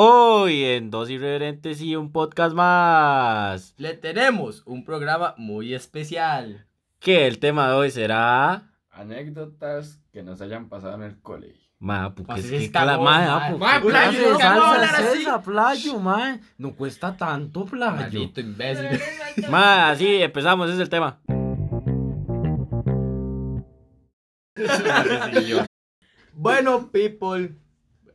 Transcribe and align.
Hoy 0.00 0.62
en 0.64 0.92
Dos 0.92 1.10
Irreverentes 1.10 1.80
y 1.82 1.96
un 1.96 2.12
podcast 2.12 2.54
más. 2.54 3.74
Le 3.78 3.94
tenemos 3.94 4.62
un 4.64 4.84
programa 4.84 5.34
muy 5.38 5.74
especial. 5.74 6.66
Que 7.00 7.26
el 7.26 7.40
tema 7.40 7.66
de 7.68 7.74
hoy 7.74 7.90
será. 7.90 8.70
Anécdotas 8.92 9.98
que 10.12 10.22
nos 10.22 10.40
hayan 10.40 10.68
pasado 10.68 10.94
en 10.94 11.02
el 11.02 11.20
colegio. 11.20 11.68
Ma, 11.80 12.14
porque 12.14 12.32
Pues 12.32 12.44
es 12.44 12.50
que 12.66 12.70
cala- 12.70 12.96
ma, 12.98 13.02
ma. 13.04 13.36
ah, 13.46 13.48
pues, 13.50 13.60
Ma, 13.60 13.80
¿qué 13.80 13.88
playo, 13.88 14.30
no 14.30 14.38
hablar 14.44 14.84
es 14.84 14.92
así. 14.94 15.22
esa, 15.22 15.42
playo, 15.42 15.98
ma? 15.98 16.38
No 16.58 16.76
cuesta 16.76 17.16
tanto, 17.16 17.64
playo. 17.64 17.96
Maldito 17.96 18.40
imbécil. 18.40 19.00
Ma, 19.50 19.90
así 19.90 20.22
empezamos, 20.22 20.66
ese 20.68 20.76
es 20.76 20.80
el 20.82 20.88
tema. 20.90 21.18
bueno, 26.32 26.88
people. 26.92 27.56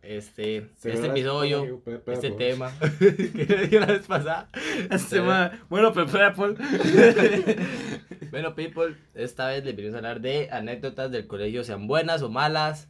Este, 0.03 0.69
este 0.83 1.07
episodio, 1.07 1.81
este 2.07 2.31
tema 2.31 2.73
que 2.99 3.45
le 3.47 3.57
dije 3.63 3.79
la 3.79 3.85
vez 3.85 4.05
pasada. 4.05 4.49
Este 4.91 5.21
bueno, 5.21 5.93
pero, 5.93 6.07
pero, 6.07 6.33
Bueno, 8.31 8.53
people, 8.53 8.97
esta 9.13 9.47
vez 9.47 9.63
les 9.63 9.73
venimos 9.73 9.95
a 9.95 9.99
hablar 9.99 10.19
de 10.19 10.49
anécdotas 10.51 11.09
del 11.09 11.25
colegio, 11.25 11.63
sean 11.63 11.87
buenas 11.87 12.21
o 12.21 12.29
malas. 12.29 12.89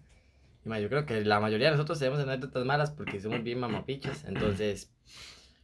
Y 0.66 0.82
yo 0.82 0.90
creo 0.90 1.06
que 1.06 1.24
la 1.24 1.40
mayoría 1.40 1.68
de 1.68 1.74
nosotros 1.74 2.00
tenemos 2.00 2.20
anécdotas 2.20 2.66
malas 2.66 2.90
porque 2.90 3.20
somos 3.20 3.44
bien 3.44 3.60
mamapichas. 3.60 4.24
Entonces, 4.26 4.92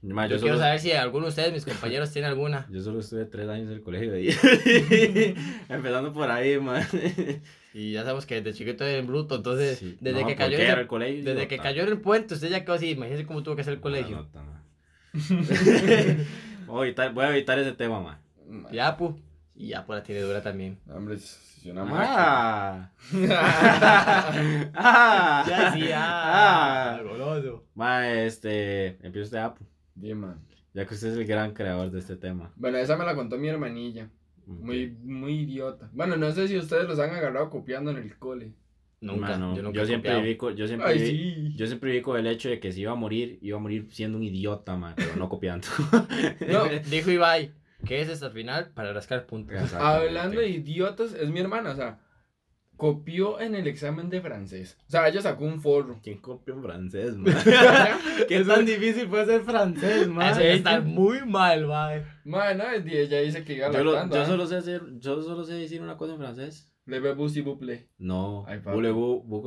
Ma, 0.02 0.27
yo, 0.27 0.35
yo, 0.38 0.41
quiero 0.41 0.55
solo, 0.55 0.66
saber 0.66 0.80
si 0.80 0.91
alguno 0.94 1.26
de 1.26 1.30
ustedes, 1.30 1.52
mis 1.52 1.66
compañeros, 1.66 2.12
tiene 2.12 2.27
alguna. 2.30 2.66
yo 2.71 2.81
solo 2.81 3.02
estuve 3.02 3.26
tres 3.26 3.49
años 3.49 3.67
en 3.67 3.73
el 3.73 3.81
colegio 3.81 4.13
ahí. 4.13 4.30
Empezando 5.70 6.13
por 6.13 6.31
ahí, 6.31 6.57
ma. 6.57 6.80
Y 7.73 7.91
ya 7.91 8.04
sabemos 8.04 8.26
que 8.26 8.41
desde 8.41 8.57
chiquito 8.57 8.85
es 8.85 9.05
bruto, 9.05 9.35
entonces, 9.35 9.77
Sí. 9.80 9.98
desde 9.99 10.21
No, 10.21 10.27
que 10.27 10.35
cayó 10.35 10.57
ese- 10.57 10.88
colegio. 10.88 11.23
Desde 11.23 11.48
que 11.48 11.57
cayó 11.57 11.84
en 11.84 11.90
el 11.90 11.99
puente, 11.99 12.34
usted 12.34 12.49
ya 12.49 12.63
quedó 12.63 12.76
así. 12.76 12.91
Imagínese 12.91 13.26
cómo 13.26 13.43
tuvo 13.43 13.55
que 13.55 13.62
hacer 13.62 13.73
el 13.73 13.81
colegio. 13.81 14.27
voy, 16.65 16.81
a 16.81 16.85
evitar, 16.85 17.13
voy 17.13 17.26
a 17.26 17.29
evitar 17.31 17.59
ese 17.59 17.74
tema, 17.74 17.99
ma. 17.99 18.21
Ya, 18.71 18.96
pu. 18.96 19.20
Y 19.55 19.68
ya, 19.68 19.85
pues 19.85 19.99
la 19.99 20.04
tiene 20.04 20.21
dura 20.21 20.41
también. 20.41 20.79
Hombre, 20.87 21.18
si 21.18 21.70
una 21.70 21.84
máquina. 21.84 22.91
Ah. 23.12 24.34
ah. 24.76 25.46
Ya, 25.48 25.74
sí, 25.74 25.90
ah. 25.93 26.96
Ah. 26.96 27.02
Goloso. 27.04 27.65
Ma, 27.76 28.09
este, 28.09 28.98
empieza 29.05 29.26
usted, 29.26 29.37
Apu. 29.40 29.65
Dime. 30.00 30.28
Ya 30.74 30.86
que 30.86 30.94
usted 30.94 31.10
es 31.10 31.18
el 31.18 31.26
gran 31.26 31.54
creador 31.54 31.92
de 31.92 32.00
este 32.00 32.16
tema. 32.16 32.52
Bueno, 32.55 32.78
esa 32.78 32.96
me 32.98 33.05
la 33.05 33.16
contó 33.16 33.38
mi 33.38 33.48
hermanilla. 33.48 34.10
Muy, 34.46 34.90
muy 35.04 35.42
idiota. 35.42 35.90
Bueno, 35.94 36.18
no 36.18 36.32
sé 36.32 36.48
si 36.48 36.58
ustedes 36.58 36.88
los 36.88 36.98
han 37.00 37.12
agarrado 37.12 37.50
copiando 37.50 37.92
en 37.92 37.98
el 37.98 38.18
cole. 38.18 38.54
Nunca, 39.02 39.38
no, 39.38 39.55
yo 39.55 39.64
nunca 39.64 39.80
yo 39.80 39.86
siempre 39.86 40.22
viví 40.22 40.38
yo 40.58 40.68
siempre 40.68 40.90
Ay, 40.90 40.98
viví- 41.00 41.08
sí. 41.08 41.54
yo 41.55 41.68
siempre 41.68 41.92
viví 41.92 42.02
con 42.04 42.18
el 42.20 42.27
hecho 42.27 42.50
de 42.50 42.60
que 42.60 42.72
si 42.74 42.82
iba 42.82 42.92
a 42.92 42.96
morir, 42.96 43.40
iba 43.42 43.58
a 43.58 43.62
morir 43.62 43.88
siendo 43.92 44.18
un 44.18 44.24
idiota, 44.26 44.76
ma, 44.76 44.94
pero 44.96 45.16
no 45.16 45.30
copiando. 45.30 45.68
No, 46.52 46.66
Dijo 46.90 47.10
Ibai, 47.10 47.54
¿qué 47.86 48.02
es 48.02 48.10
hasta 48.10 48.30
final? 48.30 48.72
Para 48.74 48.92
rascar 48.92 49.26
puntos. 49.26 49.74
hablando 49.74 50.42
de 50.42 50.50
idiotas, 50.50 51.14
es 51.14 51.30
mi 51.30 51.40
hermana, 51.40 51.72
o 51.72 51.76
sea, 51.76 52.00
copió 52.80 53.40
en 53.40 53.54
el 53.54 53.68
examen 53.68 54.10
de 54.10 54.22
francés. 54.22 54.77
O 54.88 54.90
sea, 54.91 55.08
ella 55.08 55.22
sacó 55.22 55.44
un 55.46 55.62
forro. 55.62 55.99
¿Quién 56.02 56.18
copia 56.20 56.55
en 56.55 56.63
francés, 56.63 57.16
ma? 57.18 57.30
¿Qué 58.27 58.38
Eso- 58.38 58.54
tan 58.55 58.66
difícil 58.66 59.08
puede 59.08 59.26
ser 59.27 59.41
francés, 59.44 60.08
ma? 60.08 60.32
Eso 60.32 60.40
está 60.40 60.80
muy 60.82 61.24
mal, 61.26 61.68
mae. 61.68 62.04
Bueno, 62.24 62.63
ella 62.71 63.20
dice 63.20 63.44
que 63.44 63.54
iba 63.54 63.70
Yo, 63.71 63.84
lo- 63.84 64.09
yo 64.09 64.22
¿ah? 64.22 64.25
solo 64.25 64.47
sé 64.47 64.56
hacer, 64.56 64.81
yo 65.00 65.22
solo 65.22 65.44
sé 65.44 65.53
decir 65.53 65.81
una 65.81 65.97
cosa 65.97 66.13
en 66.13 66.19
francés. 66.19 66.74
Le 66.86 67.00
ve 67.00 67.13
bus 67.13 67.36
y 67.38 67.41
buple. 67.41 67.90
No, 68.00 68.46
voulez-vous, 68.63 69.24
vous 69.28 69.44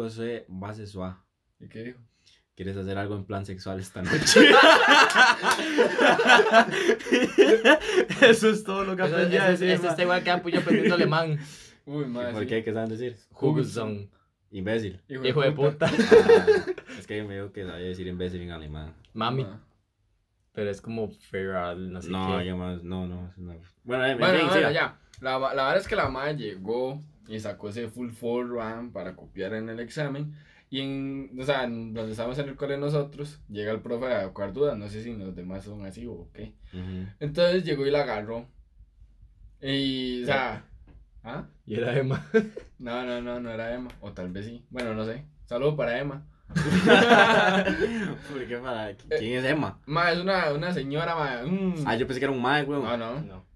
base 0.48 0.86
soir. 0.86 1.14
¿Y 1.58 1.68
qué 1.68 1.82
dijo? 1.82 1.98
¿Quieres 2.54 2.76
hacer 2.76 2.98
algo 2.98 3.16
en 3.16 3.24
plan 3.24 3.46
sexual 3.46 3.80
esta 3.80 4.02
noche? 4.02 4.50
Eso 8.20 8.50
es 8.50 8.62
todo 8.62 8.84
lo 8.84 8.94
que 8.96 9.02
Eso- 9.04 9.14
aprendí 9.14 9.36
a 9.36 9.50
eso- 9.50 9.64
decir. 9.64 9.70
Este 9.70 9.86
ma. 9.86 9.90
está 9.90 10.02
igual 10.02 10.22
que 10.22 10.50
yo 10.52 10.58
aprendiendo 10.60 10.94
alemán. 10.94 11.38
Uy, 11.86 12.06
madre. 12.06 12.32
¿Por 12.32 12.42
sí. 12.42 12.48
qué? 12.48 12.64
¿Qué 12.64 12.72
saben 12.72 12.88
decir? 12.90 13.16
Hugelson. 13.38 14.10
Imbécil. 14.50 15.00
Hijo 15.08 15.40
de 15.40 15.52
puta. 15.52 15.86
Ah, 15.90 16.56
es 16.98 17.06
que 17.06 17.22
me 17.24 17.34
dijo 17.36 17.52
que 17.52 17.64
sabía 17.64 17.86
decir 17.86 18.06
imbécil 18.06 18.42
en 18.42 18.50
alemán. 18.50 18.94
Mami. 19.14 19.44
Ah. 19.48 19.60
Pero 20.52 20.70
es 20.70 20.82
como 20.82 21.08
feral, 21.08 21.90
no 21.90 22.02
sé 22.02 22.10
No, 22.10 22.38
qué. 22.38 22.46
yo 22.46 22.56
más, 22.58 22.82
no, 22.84 23.06
no. 23.06 23.32
no. 23.38 23.54
Bueno, 23.84 24.06
en 24.06 24.18
Bueno, 24.18 24.46
bueno, 24.48 24.70
ya. 24.70 24.98
La, 25.20 25.38
la 25.38 25.48
verdad 25.48 25.78
es 25.78 25.88
que 25.88 25.96
la 25.96 26.08
madre 26.10 26.36
llegó 26.36 27.00
y 27.28 27.40
sacó 27.40 27.70
ese 27.70 27.88
full 27.88 28.10
for 28.10 28.52
RAM 28.54 28.92
para 28.92 29.16
copiar 29.16 29.54
en 29.54 29.70
el 29.70 29.80
examen. 29.80 30.34
Y 30.68 30.80
en, 30.80 31.30
o 31.40 31.44
sea, 31.44 31.64
en 31.64 31.94
donde 31.94 32.10
estábamos 32.12 32.38
en 32.38 32.48
el 32.50 32.56
cole 32.56 32.76
nosotros, 32.76 33.40
llega 33.48 33.72
el 33.72 33.80
profe 33.80 34.06
a 34.06 34.22
evacuar 34.24 34.52
dudas. 34.52 34.76
No 34.76 34.88
sé 34.88 35.02
si 35.02 35.14
los 35.14 35.34
demás 35.34 35.64
son 35.64 35.84
así 35.86 36.06
o 36.06 36.28
qué. 36.34 36.52
Ujú. 36.74 37.06
Entonces 37.20 37.64
llegó 37.64 37.86
y 37.86 37.90
la 37.90 38.02
agarró. 38.02 38.46
Y, 39.62 40.22
o 40.24 40.26
sea, 40.26 40.64
¿ah? 41.24 41.44
Y 41.66 41.76
era 41.76 41.96
Emma. 41.96 42.26
No, 42.78 43.04
no, 43.04 43.20
no, 43.22 43.38
no 43.38 43.48
era 43.50 43.72
Emma. 43.74 43.90
O 44.00 44.10
tal 44.12 44.32
vez 44.32 44.44
sí. 44.46 44.64
Bueno, 44.68 44.92
no 44.94 45.04
sé. 45.04 45.24
Saludo 45.46 45.76
para 45.76 45.98
Emma. 46.00 46.26
¿Por 48.32 48.46
qué 48.46 48.56
para? 48.56 48.92
¿Quién 49.18 49.38
es 49.38 49.44
Emma? 49.44 49.78
Ma, 49.86 50.10
es 50.12 50.18
una, 50.18 50.52
una 50.52 50.72
señora, 50.72 51.14
ma. 51.14 51.42
mm. 51.44 51.84
Ah, 51.86 51.94
yo 51.96 52.06
pensé 52.06 52.18
que 52.20 52.24
era 52.26 52.32
un 52.34 52.42
mae, 52.42 52.64
weón. 52.64 52.82
No, 52.82 52.96
no. 52.96 53.20
No. 53.20 53.46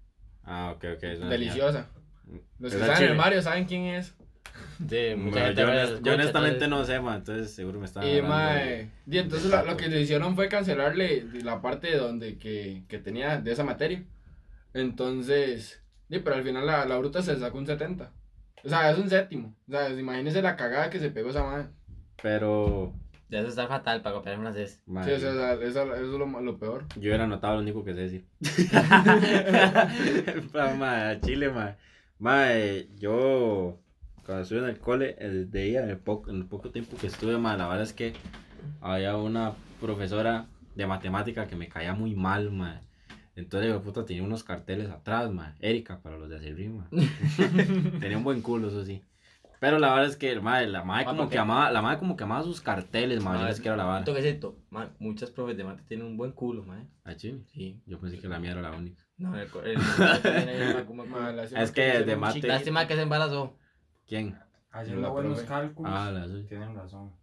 Ah, 0.43 0.71
ok, 0.75 0.85
ok. 0.95 1.03
es 1.03 1.19
Deliciosa. 1.29 1.87
Los 2.59 2.73
que 2.73 2.79
están 2.79 3.03
en 3.03 3.09
el. 3.11 3.17
Mario 3.17 3.41
saben 3.41 3.65
quién 3.65 3.83
es. 3.83 4.15
Sí, 4.89 5.13
mucha 5.17 5.31
Bueno, 5.41 5.45
gente 5.47 5.61
yo, 5.61 5.71
escucha, 5.73 6.13
honestamente 6.13 6.63
entonces- 6.65 6.69
no 6.69 6.85
sé, 6.85 6.99
ma, 7.01 7.15
entonces 7.15 7.51
seguro 7.53 7.79
me 7.79 7.85
están 7.85 8.03
Y, 8.03 8.13
de- 8.21 8.89
y 9.07 9.17
entonces 9.17 9.49
lo, 9.51 9.65
lo 9.65 9.75
que 9.77 9.87
le 9.87 10.01
hicieron 10.01 10.35
fue 10.35 10.47
cancelarle 10.49 11.25
la 11.43 11.61
parte 11.61 11.97
donde 11.97 12.37
que, 12.37 12.83
que 12.87 12.97
tenía 12.99 13.39
de 13.41 13.51
esa 13.51 13.63
materia. 13.63 14.03
Entonces, 14.73 15.81
sí, 16.09 16.19
pero 16.19 16.35
al 16.35 16.43
final 16.43 16.65
la, 16.65 16.85
la 16.85 16.97
bruta 16.97 17.21
se 17.21 17.37
sacó 17.39 17.57
un 17.57 17.65
70. 17.67 18.11
O 18.63 18.69
sea, 18.69 18.91
es 18.91 18.97
un 18.97 19.09
séptimo. 19.09 19.53
O 19.67 19.71
sea, 19.71 19.89
imagínese 19.89 20.41
la 20.41 20.55
cagada 20.55 20.89
que 20.89 20.99
se 20.99 21.11
pegó 21.11 21.29
esa 21.29 21.43
madre. 21.43 21.67
Pero, 22.21 22.93
Ya 23.29 23.39
eso 23.39 23.49
está 23.49 23.67
fatal 23.67 24.01
para 24.01 24.15
copiar 24.15 24.35
en 24.35 24.41
francés. 24.41 24.81
Sí, 24.85 25.11
o 25.11 25.19
sea, 25.19 25.53
eso, 25.53 25.61
eso 25.61 25.95
es 25.95 26.01
lo, 26.19 26.25
lo 26.41 26.57
peor. 26.57 26.85
yo 26.95 27.01
hubiera 27.01 27.27
notado 27.27 27.55
lo 27.55 27.61
único 27.61 27.83
que 27.83 27.93
sé 27.93 28.01
decir. 28.01 28.25
Pa, 30.51 30.73
ma, 30.73 31.19
Chile, 31.21 31.49
ma. 31.51 31.75
Ma, 32.19 32.53
eh, 32.53 32.89
yo 32.97 33.77
cuando 34.25 34.43
estuve 34.43 34.59
en 34.59 34.65
el 34.65 34.79
cole, 34.79 35.15
el 35.19 35.51
de 35.51 35.69
ella, 35.69 35.83
en 35.83 35.89
el, 35.89 35.97
poco, 35.99 36.29
en 36.31 36.37
el 36.37 36.45
poco 36.45 36.71
tiempo 36.71 36.97
que 36.97 37.07
estuve, 37.07 37.37
ma, 37.37 37.55
la 37.55 37.67
verdad 37.67 37.83
es 37.83 37.93
que 37.93 38.13
había 38.81 39.15
una 39.15 39.53
profesora 39.79 40.47
de 40.75 40.87
matemática 40.87 41.47
que 41.47 41.55
me 41.55 41.69
caía 41.69 41.93
muy 41.93 42.15
mal, 42.15 42.51
ma. 42.51 42.81
Entonces, 43.37 43.71
de 43.71 43.79
puta, 43.79 44.03
tenía 44.03 44.23
unos 44.23 44.43
carteles 44.43 44.89
atrás, 44.89 45.31
ma. 45.31 45.55
Erika, 45.59 46.01
para 46.01 46.17
los 46.17 46.27
de 46.27 46.37
Acerrí, 46.37 46.69
ma. 46.69 46.89
tenía 47.99 48.17
un 48.17 48.23
buen 48.23 48.41
culo, 48.41 48.69
eso 48.69 48.83
sí. 48.83 49.03
Pero 49.59 49.77
la 49.77 49.93
verdad 49.93 50.09
es 50.09 50.17
que, 50.17 50.39
ma, 50.39 50.59
la 50.61 50.83
madre 50.83 51.05
como 51.05 51.23
¿por 51.23 51.29
que 51.29 51.37
amaba, 51.37 51.69
la 51.71 51.83
madre 51.83 51.99
como 51.99 52.17
que 52.17 52.23
amaba 52.23 52.41
sus 52.41 52.61
carteles, 52.61 53.23
ma. 53.23 53.39
Yo 53.39 53.45
les 53.45 53.61
quiero 53.61 53.77
la 53.77 53.99
Un 53.99 54.05
toquecito. 54.05 54.57
Man, 54.71 54.91
muchas 54.97 55.29
profes 55.29 55.55
de 55.55 55.63
mate 55.63 55.83
tienen 55.87 56.07
un 56.07 56.17
buen 56.17 56.31
culo, 56.31 56.63
man. 56.63 56.89
¿Ah, 57.03 57.15
Chile? 57.15 57.43
Sí. 57.45 57.79
Yo 57.85 57.99
pensé 57.99 58.17
que 58.17 58.27
la 58.27 58.39
mía 58.39 58.53
era 58.53 58.61
la 58.61 58.71
única. 58.71 59.05
No, 59.17 59.35
el, 59.35 59.47
el, 59.65 59.77
Es 61.57 61.71
que 61.71 62.03
de 62.03 62.15
mate-. 62.15 62.47
Lástima 62.47 62.87
que 62.87 62.95
se 62.95 63.03
embarazó. 63.03 63.55
¿Quién? 64.07 64.35
Haciendo 64.71 65.11
buenos 65.11 65.41
cálculos. 65.41 65.91
Ah, 65.95 66.11
la 66.11 66.25
suya. 66.25 66.47
Tienen 66.47 66.75
razón. 66.75 67.13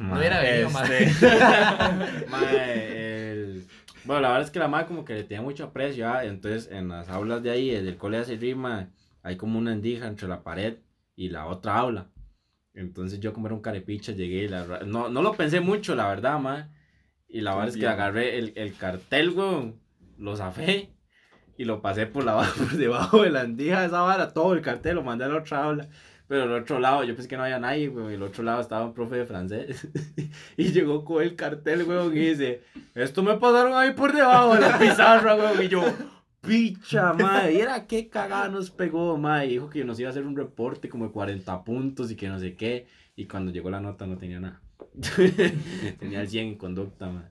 No 0.00 0.18
hubiera 0.18 0.40
venido, 0.40 0.70
man. 0.70 0.90
Este, 0.90 1.26
mae, 2.30 3.32
el- 3.32 3.66
Bueno, 4.04 4.22
la 4.22 4.28
verdad 4.28 4.44
es 4.46 4.50
que 4.50 4.58
la 4.58 4.68
madre 4.68 4.86
como 4.86 5.04
que 5.04 5.14
le 5.14 5.24
tenía 5.24 5.42
mucho 5.42 5.64
aprecio, 5.64 6.08
¿ah? 6.08 6.24
entonces 6.24 6.70
en 6.70 6.88
las 6.88 7.08
aulas 7.08 7.42
de 7.42 7.50
ahí, 7.50 7.70
del 7.70 7.96
cole 7.96 8.24
de 8.24 8.36
rima, 8.36 8.90
hay 9.22 9.36
como 9.36 9.58
una 9.58 9.72
endija 9.72 10.06
entre 10.06 10.28
la 10.28 10.42
pared 10.42 10.78
y 11.16 11.28
la 11.28 11.46
otra 11.46 11.76
aula. 11.76 12.08
Entonces 12.74 13.20
yo 13.20 13.32
como 13.32 13.46
era 13.48 13.54
un 13.54 13.62
carepicha 13.62 14.12
llegué 14.12 14.44
y 14.44 14.48
la... 14.48 14.64
No, 14.86 15.08
no 15.08 15.22
lo 15.22 15.32
pensé 15.34 15.60
mucho, 15.60 15.94
la 15.94 16.08
verdad, 16.08 16.38
ma. 16.38 16.70
Y 17.28 17.40
la 17.40 17.52
verdad 17.54 17.68
es 17.68 17.76
que 17.76 17.86
agarré 17.88 18.38
el, 18.38 18.52
el 18.56 18.76
cartel, 18.76 19.30
weón, 19.30 19.80
lo 20.18 20.36
zafé 20.36 20.90
y 21.58 21.64
lo 21.64 21.82
pasé 21.82 22.06
por, 22.06 22.24
la, 22.24 22.36
por 22.56 22.72
debajo 22.72 23.22
de 23.22 23.30
la 23.30 23.42
endija 23.42 23.80
de 23.80 23.86
esa 23.88 24.02
vara, 24.02 24.32
todo 24.32 24.54
el 24.54 24.62
cartel, 24.62 24.96
lo 24.96 25.02
mandé 25.02 25.24
a 25.24 25.28
la 25.28 25.38
otra 25.38 25.64
aula. 25.64 25.88
Pero 26.28 26.42
al 26.42 26.52
otro 26.52 26.80
lado, 26.80 27.04
yo 27.04 27.14
pensé 27.14 27.28
que 27.28 27.36
no 27.36 27.44
había 27.44 27.58
nadie, 27.60 27.88
weón. 27.88 28.10
Y 28.10 28.14
el 28.14 28.22
otro 28.22 28.42
lado 28.42 28.60
estaba 28.60 28.84
un 28.84 28.94
profe 28.94 29.16
de 29.16 29.26
francés. 29.26 29.86
y 30.56 30.72
llegó 30.72 31.04
con 31.04 31.22
el 31.22 31.36
cartel, 31.36 31.84
weón, 31.84 32.16
y 32.16 32.20
dice: 32.20 32.62
Esto 32.94 33.22
me 33.22 33.36
pasaron 33.36 33.74
ahí 33.76 33.92
por 33.94 34.12
debajo 34.12 34.54
de 34.54 34.60
la 34.62 34.78
pizarra, 34.78 35.36
weón. 35.36 35.62
Y 35.62 35.68
yo, 35.68 35.84
picha, 36.40 37.12
madre. 37.12 37.54
Y 37.54 37.60
era 37.60 37.86
qué 37.86 38.08
cagada 38.08 38.48
nos 38.48 38.70
pegó, 38.70 39.16
madre. 39.18 39.46
Y 39.46 39.50
dijo 39.50 39.70
que 39.70 39.84
nos 39.84 40.00
iba 40.00 40.08
a 40.08 40.10
hacer 40.10 40.26
un 40.26 40.36
reporte 40.36 40.88
como 40.88 41.06
de 41.06 41.12
40 41.12 41.62
puntos 41.64 42.10
y 42.10 42.16
que 42.16 42.28
no 42.28 42.38
sé 42.40 42.54
qué. 42.56 42.86
Y 43.14 43.26
cuando 43.26 43.52
llegó 43.52 43.70
la 43.70 43.80
nota 43.80 44.06
no 44.06 44.18
tenía 44.18 44.40
nada. 44.40 44.60
tenía 45.98 46.20
el 46.20 46.28
100 46.28 46.46
en 46.48 46.54
conducta, 46.56 47.08
madre. 47.08 47.28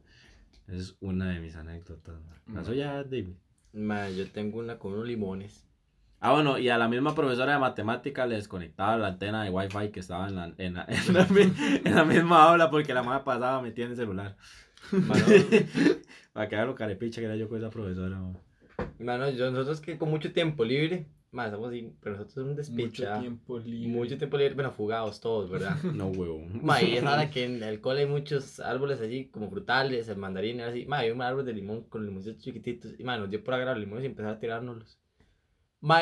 Esa 0.68 0.78
es 0.78 0.96
una 1.00 1.30
de 1.34 1.40
mis 1.40 1.56
anécdotas, 1.56 2.16
madre. 2.22 2.42
La 2.54 2.62
Mm. 2.62 2.66
suya, 2.66 3.04
David. 3.04 3.28
Man, 3.74 4.16
yo 4.16 4.30
tengo 4.32 4.60
una 4.60 4.78
con 4.80 4.94
unos 4.94 5.06
limones. 5.08 5.65
Ah, 6.26 6.34
bueno, 6.34 6.58
y 6.58 6.70
a 6.70 6.78
la 6.80 6.88
misma 6.88 7.14
profesora 7.14 7.54
de 7.54 7.60
matemática 7.60 8.26
le 8.26 8.36
desconectaba 8.36 8.98
la 8.98 9.08
antena 9.10 9.44
de 9.44 9.52
wifi 9.52 9.92
que 9.92 10.00
estaba 10.00 10.28
en 10.28 10.36
la, 10.36 10.54
en 10.58 10.74
la, 10.74 10.86
en 10.90 11.14
la, 11.14 11.28
en 11.86 11.96
la 11.96 12.04
misma 12.04 12.44
aula 12.50 12.72
porque 12.72 12.94
la 12.96 13.04
madre 13.04 13.24
pasaba 13.24 13.62
metida 13.62 13.86
en 13.86 13.92
el 13.92 13.98
celular. 13.98 14.36
Mano, 14.92 15.24
Para 16.34 16.50
que 16.50 16.56
haga 16.56 16.66
lo 16.66 16.76
carepicha 16.76 17.22
que 17.22 17.26
era 17.28 17.36
yo 17.36 17.48
con 17.48 17.60
esa 17.60 17.70
profesora, 17.70 18.18
man. 18.20 18.38
mano, 19.00 19.30
yo, 19.30 19.52
nosotros 19.52 19.82
que 19.82 19.98
con 20.00 20.10
mucho 20.10 20.34
tiempo 20.34 20.66
libre, 20.66 21.06
más, 21.32 21.52
somos 21.52 21.70
así, 21.70 21.94
pero 22.02 22.16
nosotros 22.16 22.34
somos 22.34 22.50
un 22.50 22.56
Mucho 22.56 22.72
despicha. 22.72 23.20
tiempo 23.20 23.60
libre. 23.60 23.88
Mucho 23.90 24.18
tiempo 24.18 24.38
libre, 24.38 24.56
bueno, 24.56 24.72
fugados 24.72 25.20
todos, 25.22 25.50
¿verdad? 25.50 25.76
No, 25.94 26.08
huevón. 26.08 26.60
Ma, 26.64 26.82
y 26.82 26.96
es 26.98 27.04
nada 27.04 27.30
que 27.30 27.44
en 27.46 27.62
el 27.62 27.82
cole 27.82 28.02
hay 28.02 28.08
muchos 28.08 28.60
árboles 28.60 29.00
allí, 29.02 29.28
como 29.30 29.50
frutales, 29.50 30.08
el 30.08 30.18
mandarín, 30.18 30.62
así. 30.62 30.86
Ma, 30.88 31.00
hay 31.00 31.12
un 31.12 31.22
árbol 31.22 31.46
de 31.46 31.54
limón 31.54 31.84
con 31.84 32.04
limoncitos 32.06 32.42
chiquititos. 32.42 32.94
Y, 32.98 33.04
ma, 33.04 33.18
nos 33.18 33.30
dio 33.30 33.44
por 33.44 33.54
agarrar 33.54 33.78
limones 33.78 34.04
y 34.06 34.08
empezar 34.08 34.32
a 34.34 34.40
tirárnoslos. 34.40 34.98
Ma, 35.86 36.02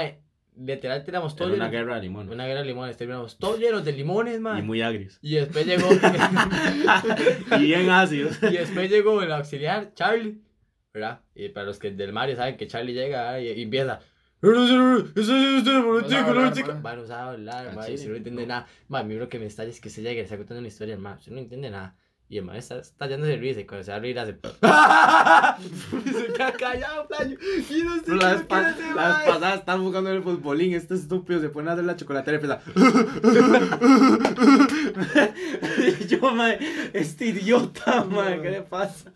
literal 0.56 1.04
tiramos 1.04 1.36
todo 1.36 1.50
Era 1.50 1.58
una 1.58 1.70
guerra 1.70 1.96
de 1.96 2.04
limón. 2.04 2.30
Una 2.30 2.46
guerra 2.46 2.62
de 2.62 2.68
limones, 2.68 2.96
terminamos 2.96 3.38
todos 3.38 3.60
llenos 3.60 3.84
de 3.84 3.92
limones, 3.92 4.40
ma. 4.40 4.58
Y 4.58 4.62
muy 4.62 4.82
agrios. 4.82 5.20
Y 5.22 5.36
después 5.36 5.66
llegó, 5.66 5.90
y 7.60 7.62
bien 7.64 7.90
ácidos. 7.90 8.42
y 8.44 8.54
después 8.54 8.90
llegó 8.90 9.22
el 9.22 9.34
auxiliar, 9.34 9.94
Charlie, 9.94 10.40
¿verdad? 10.94 11.20
Y 11.36 11.50
para 11.50 11.66
los 11.66 11.80
que 11.80 11.92
del 11.92 12.14
Mario 12.14 12.38
saben 12.38 12.56
que 12.56 12.66
Charlie 12.66 12.94
llega 12.94 13.42
y, 13.42 13.62
empieza. 13.62 14.00
sabe 16.08 16.30
hablar, 16.30 16.56
ma. 16.66 16.80
Va, 16.80 16.96
no 16.96 17.06
sabe 17.06 17.32
hablar, 17.32 17.68
Al 17.68 17.76
ma, 17.76 17.82
y 17.82 17.86
chile, 17.88 17.98
si 17.98 18.08
no 18.08 18.16
entiende 18.16 18.44
no. 18.44 18.48
nada. 18.48 18.68
Ma, 18.88 19.00
a 19.00 19.04
mí 19.04 19.16
lo 19.16 19.28
que 19.28 19.38
me 19.38 19.48
estalla 19.48 19.70
es 19.70 19.82
que 19.82 19.90
se 19.90 20.02
llega 20.02 20.14
y 20.14 20.16
le 20.16 20.22
está 20.22 20.38
contando 20.38 20.60
una 20.60 20.70
historia 20.70 20.96
al 20.96 21.02
ma, 21.02 21.20
si 21.20 21.30
no 21.30 21.40
entiende 21.40 21.70
nada. 21.70 21.98
Y 22.34 22.40
el 22.40 22.46
ma 22.46 22.58
está 22.58 22.80
estallándose 22.80 23.34
de 23.34 23.38
risa 23.38 23.60
y 23.60 23.66
cuando 23.66 23.84
se 23.84 23.92
va 23.92 23.98
a 23.98 24.00
reír 24.00 24.18
hace. 24.18 24.32
y 26.04 26.10
se 26.10 26.34
queda 26.34 26.52
callado, 26.54 27.08
playo. 27.08 27.38
Y 27.70 27.84
no 27.84 27.96
sé 27.98 28.02
qué 28.06 28.16
las, 28.16 28.42
pa- 28.42 28.62
las 28.96 29.24
pasadas 29.24 29.60
están 29.60 29.84
jugando 29.84 30.10
en 30.10 30.16
el 30.16 30.24
futbolín. 30.24 30.74
Este 30.74 30.96
estúpido 30.96 31.40
se 31.42 31.50
pone 31.50 31.70
a 31.70 31.74
hacer 31.74 31.86
la 31.86 31.96
chocolatera 31.96 32.38
y 32.38 32.42
empieza. 32.42 32.62
Y 36.02 36.08
yo, 36.08 36.34
mae, 36.34 36.58
este 36.94 37.28
idiota, 37.28 38.04
mae, 38.06 38.42
¿qué 38.42 38.50
le 38.50 38.62
pasa? 38.64 39.12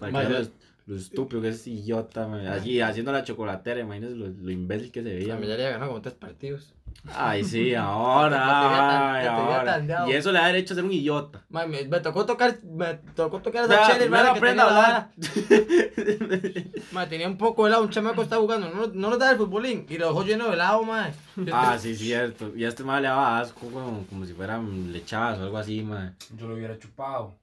Vean 0.00 0.46
lo, 0.86 0.94
estúpido 0.96 1.42
que 1.42 1.48
es 1.48 1.66
idiota, 1.66 2.28
mae. 2.28 2.46
Allí 2.46 2.80
haciendo 2.80 3.10
la 3.10 3.24
chocolatera, 3.24 3.80
imagínese 3.80 4.14
lo, 4.14 4.28
lo 4.28 4.50
imbécil 4.52 4.92
que 4.92 5.02
se 5.02 5.12
veía. 5.14 5.34
Me 5.34 5.40
mae. 5.40 5.48
ya 5.48 5.56
le 5.56 5.70
ganó 5.70 5.88
como 5.88 6.00
tres 6.00 6.14
partidos. 6.14 6.74
Ay, 7.14 7.42
sí, 7.44 7.74
ahora, 7.76 9.14
ay, 9.14 9.26
ahora. 9.26 10.08
Y 10.08 10.12
eso 10.12 10.32
le 10.32 10.38
da 10.38 10.46
derecho 10.46 10.74
a 10.74 10.76
ser 10.76 10.84
un 10.84 10.92
idiota. 10.92 11.42
Ma, 11.48 11.66
me, 11.66 11.84
me 11.84 12.00
tocó 12.00 12.26
tocar, 12.26 12.58
me 12.62 12.94
tocó 13.14 13.40
tocar 13.40 13.64
esa 13.64 13.86
chela, 13.86 14.04
hermano, 14.04 14.32
que 14.32 14.38
aprenda 14.38 14.64
tenía 14.68 14.78
a 14.78 14.80
la 14.80 14.86
hablar. 14.86 15.10
vara. 15.16 16.64
Ma, 16.92 17.08
tenía 17.08 17.26
un 17.26 17.36
poco 17.38 17.64
de 17.64 17.68
helado, 17.70 17.82
un 17.84 17.90
chamaco 17.90 18.22
estaba 18.22 18.42
jugando, 18.42 18.70
no, 18.70 18.86
no 18.86 19.10
nos 19.10 19.18
da 19.18 19.30
el 19.32 19.36
futbolín, 19.38 19.86
y 19.88 19.98
lo 19.98 20.08
dejó 20.08 20.24
lleno 20.24 20.48
de 20.48 20.54
helado, 20.54 20.82
ma. 20.84 21.10
Ah, 21.52 21.78
sí, 21.78 21.94
cierto. 21.96 22.52
Y 22.56 22.64
a 22.64 22.68
este 22.68 22.84
mae 22.84 23.00
le 23.00 23.08
daba 23.08 23.40
asco, 23.40 23.60
como, 23.70 24.04
como 24.06 24.26
si 24.26 24.32
fueran 24.34 24.92
lechadas 24.92 25.38
o 25.38 25.42
algo 25.44 25.58
así, 25.58 25.82
mae. 25.82 26.12
Yo 26.36 26.46
lo 26.48 26.54
hubiera 26.54 26.78
chupado. 26.78 27.38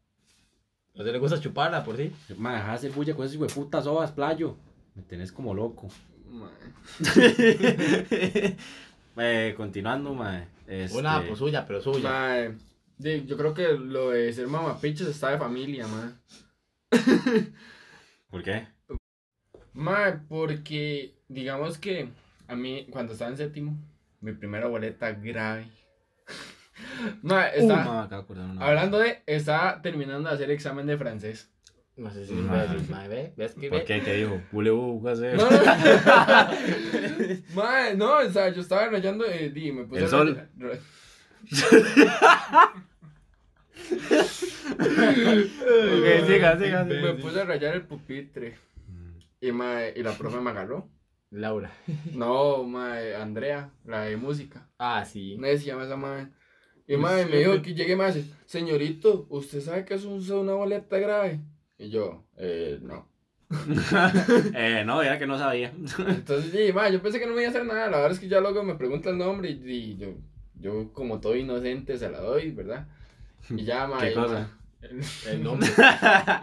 A 0.95 0.99
usted 0.99 1.11
le 1.11 1.19
gusta 1.19 1.39
chuparla 1.39 1.83
por 1.83 1.97
sí. 1.97 2.11
Mae, 2.37 2.55
deja 2.55 2.67
de 2.69 2.73
hacer 2.73 2.91
bulla 2.91 3.15
con 3.15 3.25
esas 3.25 3.37
hueputas 3.37 3.85
ovas, 3.87 4.11
playo. 4.11 4.55
Me 4.95 5.01
tenés 5.03 5.31
como 5.31 5.53
loco. 5.53 5.87
Ma. 9.17 9.23
eh, 9.25 9.53
continuando, 9.55 10.13
mae. 10.13 10.47
Este... 10.67 10.97
Una 10.97 11.23
pues 11.25 11.39
suya, 11.39 11.65
pero 11.65 11.81
suya. 11.81 12.09
Ma, 12.09 12.35
di- 12.97 13.25
yo 13.25 13.35
creo 13.37 13.53
que 13.53 13.73
lo 13.73 14.11
de 14.11 14.31
ser 14.33 14.47
mamapiches 14.47 15.07
está 15.07 15.31
de 15.31 15.37
familia, 15.37 15.87
ma. 15.87 16.13
¿Por 18.29 18.43
qué? 18.43 18.67
Ma, 19.73 20.23
porque 20.27 21.15
digamos 21.27 21.77
que 21.77 22.09
a 22.47 22.55
mí, 22.55 22.87
cuando 22.91 23.13
estaba 23.13 23.31
en 23.31 23.37
séptimo, 23.37 23.77
mi 24.21 24.33
primera 24.33 24.67
boleta 24.67 25.11
grave. 25.11 25.67
Ma, 27.21 27.45
Uh, 27.55 27.59
está, 27.59 27.75
mae, 27.85 27.99
acabo 28.05 28.07
de 28.07 28.15
acordar 28.15 28.49
una. 28.49 28.65
hablando 28.65 28.99
de, 28.99 29.21
estaba 29.25 29.81
terminando 29.81 30.29
de 30.29 30.35
hacer 30.35 30.51
examen 30.51 30.85
de 30.87 30.97
francés. 30.97 31.51
No 31.97 32.11
sé 32.11 32.25
si 32.27 32.33
Ma. 32.33 32.51
voy 32.51 32.59
a 32.59 32.67
decir, 32.73 32.89
ma, 32.91 33.07
ve, 33.07 33.33
ves 33.35 33.53
que 33.55 33.69
¿Por 33.69 33.83
qué? 33.83 34.01
¿Qué 34.01 34.13
dijo? 34.17 34.39
Pule-u, 34.51 35.01
¿qué 35.03 35.09
hace? 35.09 35.33
No, 35.33 35.49
no, 35.49 35.57
Ma, 37.55 37.93
no, 37.95 38.17
o 38.19 38.29
sea, 38.29 38.49
yo 38.49 38.61
estaba 38.61 38.87
rayando, 38.87 39.25
eh, 39.25 39.49
di, 39.49 39.71
me 39.71 39.83
puse 39.85 40.01
El 40.01 40.05
a 40.05 40.09
sol. 40.09 40.35
rayar- 40.35 40.49
ra- 40.59 40.79
Ok, 44.87 46.27
siga, 46.27 46.57
siga, 46.59 46.83
Me 46.83 47.13
puse 47.13 47.41
a 47.41 47.45
rayar 47.45 47.75
el 47.75 47.83
pupitre. 47.85 48.57
Y, 49.41 49.51
ma, 49.51 49.81
y 49.95 50.01
la 50.03 50.11
profe 50.13 50.39
me 50.39 50.49
agarró. 50.51 50.89
Laura. 51.29 51.71
No, 52.13 52.63
ma, 52.63 52.95
Andrea, 53.21 53.71
la 53.85 54.01
de 54.03 54.17
música. 54.17 54.67
Ah, 54.77 55.03
sí. 55.05 55.35
Nadie 55.37 55.57
se 55.57 55.65
llama 55.65 55.83
esa 55.85 55.97
madre. 55.97 56.27
Y 56.87 56.95
madre 56.95 57.25
me 57.25 57.37
dijo 57.37 57.61
que 57.61 57.73
llegué 57.73 57.95
más, 57.95 58.17
señorito, 58.45 59.27
¿usted 59.29 59.59
sabe 59.61 59.83
que 59.83 59.93
es 59.95 60.05
un- 60.05 60.23
una 60.31 60.53
boleta 60.53 60.97
grave? 60.97 61.41
Y 61.77 61.89
yo, 61.89 62.25
eh, 62.37 62.79
no. 62.81 63.07
eh, 64.55 64.83
no, 64.85 65.01
era 65.01 65.17
que 65.19 65.27
no 65.27 65.37
sabía. 65.37 65.71
Entonces, 66.07 66.51
sí, 66.51 66.73
madre, 66.73 66.93
yo 66.93 67.01
pensé 67.01 67.19
que 67.19 67.27
no 67.27 67.33
me 67.33 67.41
iba 67.41 67.47
a 67.47 67.51
hacer 67.51 67.65
nada. 67.65 67.89
La 67.89 67.97
verdad 67.97 68.11
es 68.11 68.19
que 68.19 68.27
ya 68.27 68.39
luego 68.41 68.63
me 68.63 68.75
pregunta 68.75 69.09
el 69.09 69.17
nombre 69.17 69.49
y, 69.51 69.53
y 69.71 69.97
yo, 69.97 70.15
yo 70.55 70.91
como 70.93 71.19
todo 71.19 71.35
inocente 71.35 71.97
se 71.97 72.09
la 72.09 72.19
doy, 72.19 72.51
¿verdad? 72.51 72.87
Y 73.49 73.63
ya, 73.63 73.87
madre. 73.87 74.09
¿Qué 74.09 74.15
cosa? 74.15 74.49
El, 74.81 75.01
El 75.27 75.43
nombre. 75.43 75.67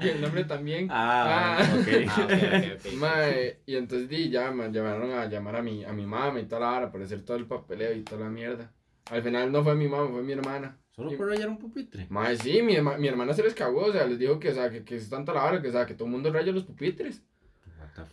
y 0.01 0.09
el 0.09 0.21
nombre 0.21 0.45
también. 0.45 0.89
Ah, 0.91 1.59
Ah. 1.61 1.75
ok. 1.79 1.89
Ah, 2.09 2.23
ok, 2.25 2.33
ok, 2.33 2.87
ok. 2.87 2.93
Mae, 2.95 3.61
y 3.67 3.77
entonces 3.77 4.09
di, 4.09 4.31
ya 4.31 4.51
me 4.51 4.71
llamaron 4.73 5.13
a 5.13 5.27
llamar 5.27 5.57
a 5.57 5.63
mi, 5.63 5.85
a 5.85 5.93
mi 5.93 6.05
mamá 6.07 6.39
y 6.41 6.45
toda 6.47 6.61
la 6.63 6.67
vara 6.69 6.93
para 6.93 7.05
hacer 7.05 7.23
todo 7.25 7.37
el 7.37 7.47
papeleo 7.47 7.95
y 7.95 8.03
toda 8.03 8.23
la 8.25 8.31
mierda. 8.31 8.73
Al 9.11 9.23
final 9.23 9.53
no 9.53 9.63
fue 9.63 9.75
mi 9.77 9.87
mamá, 9.89 10.09
fue 10.11 10.23
mi 10.23 10.33
hermana. 10.33 10.79
Solo 10.95 11.17
por 11.17 11.29
rayar 11.29 11.49
un 11.49 11.59
pupitre. 11.59 12.07
Mae, 12.09 12.37
sí, 12.37 12.63
mi, 12.63 12.77
mi 12.81 13.09
hermana 13.09 13.33
se 13.35 13.43
les 13.43 13.55
cagó, 13.55 13.87
o 13.87 13.93
sea, 13.93 14.07
les 14.07 14.19
dijo 14.19 14.39
que, 14.39 14.51
o 14.51 14.55
sea, 14.55 14.71
que, 14.71 14.85
que 14.85 14.97
es 14.97 15.09
tanta 15.11 15.33
la 15.33 15.43
vara, 15.43 15.61
que, 15.61 15.69
o 15.69 15.73
sea, 15.73 15.87
que 15.87 15.95
todo 15.95 16.07
el 16.07 16.13
mundo 16.13 16.33
raya 16.33 16.53
los 16.53 16.65
pupitres. 16.65 17.23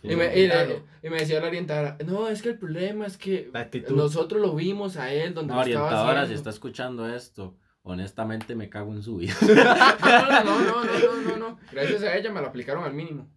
Y 0.04 0.14
me, 0.14 0.36
y, 0.38 0.42
le- 0.46 0.48
Claro. 0.48 0.84
y 1.02 1.10
me 1.10 1.18
decía 1.18 1.40
la 1.40 1.48
orientadora, 1.48 1.96
no, 2.06 2.28
es 2.28 2.40
que 2.42 2.50
el 2.50 2.58
problema 2.58 3.04
es 3.06 3.16
que 3.16 3.50
nosotros 3.90 4.40
lo 4.40 4.54
vimos 4.54 4.96
a 4.96 5.12
él 5.12 5.34
donde 5.34 5.54
No, 5.54 5.60
lo 5.60 5.66
estaba 5.66 5.86
orientadora, 5.86 6.12
si 6.20 6.22
haciendo". 6.24 6.38
está 6.38 6.50
escuchando 6.50 7.08
esto, 7.14 7.56
honestamente 7.82 8.54
me 8.54 8.68
cago 8.68 8.92
en 8.94 9.02
su 9.02 9.16
vida. 9.16 9.34
No, 9.42 10.44
no, 10.44 10.60
no, 10.60 10.84
no, 10.84 10.84
no, 10.84 11.30
no, 11.30 11.36
no. 11.36 11.58
Gracias 11.72 12.02
a 12.04 12.16
ella 12.16 12.30
me 12.30 12.40
la 12.40 12.48
aplicaron 12.48 12.84
al 12.84 12.94
mínimo. 12.94 13.28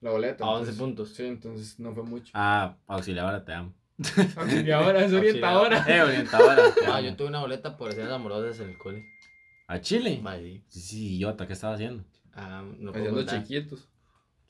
La 0.00 0.10
boleta. 0.10 0.44
A 0.44 0.48
11 0.50 0.70
entonces- 0.70 0.78
puntos. 0.80 1.08
Sí, 1.14 1.24
entonces 1.24 1.80
no 1.80 1.92
fue 1.94 2.02
mucho. 2.04 2.30
Ah, 2.34 2.76
auxiliadora, 2.86 3.44
te 3.44 3.52
amo. 3.52 3.74
Y 3.98 4.70
ahora 4.70 5.04
es 5.04 5.12
orientadora. 5.12 5.84
Eh, 5.88 6.02
orientadora. 6.02 6.62
Ah, 6.92 7.00
yo 7.00 7.14
tuve 7.16 7.28
una 7.28 7.40
boleta 7.40 7.76
por 7.76 7.90
escenas 7.90 8.12
amorosas 8.12 8.58
en 8.60 8.70
el 8.70 8.78
cole. 8.78 9.06
¿A 9.68 9.80
Chile? 9.80 10.18
Ma, 10.22 10.36
sí. 10.36 10.62
Sí, 10.68 11.14
idiota, 11.16 11.46
¿qué 11.46 11.52
estaba 11.52 11.74
haciendo? 11.74 12.04
Ah, 12.34 12.62
no 12.78 12.92
puedo 12.92 13.04
Haciendo 13.04 13.20
contar. 13.20 13.42
chiquitos. 13.42 13.88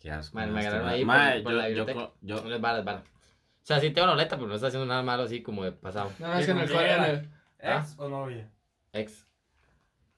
Qué 0.01 0.11
asco. 0.11 0.37
Ma, 0.37 0.47
me 0.47 0.61
agarraron 0.61 0.89
ahí 0.89 1.05
Mae, 1.05 1.43
por- 1.43 1.45
por 1.45 1.53
yo, 1.53 1.59
la 1.59 1.63
yo, 1.65 1.69
biblioteca. 1.85 2.11
yo- 2.23 2.45
No 2.45 2.61
vara. 2.61 2.81
O 3.03 3.65
sea, 3.65 3.79
sí 3.81 3.91
tengo 3.91 4.05
una 4.05 4.15
boleta, 4.15 4.37
pero 4.37 4.49
no 4.49 4.55
está 4.55 4.67
haciendo 4.69 4.87
nada 4.87 5.03
malo 5.03 5.23
así 5.25 5.43
como 5.43 5.63
de 5.65 5.73
pasado. 5.73 6.11
No, 6.19 6.35
es 6.37 6.45
que 6.47 6.53
en 6.53 6.59
el 6.59 6.67
¿Con 6.69 6.77
cole, 6.77 6.91
era? 6.91 7.11
el- 7.11 7.29
¿Ex 7.61 7.95
o 7.99 8.09
novia? 8.09 8.51
Ex. 8.93 9.27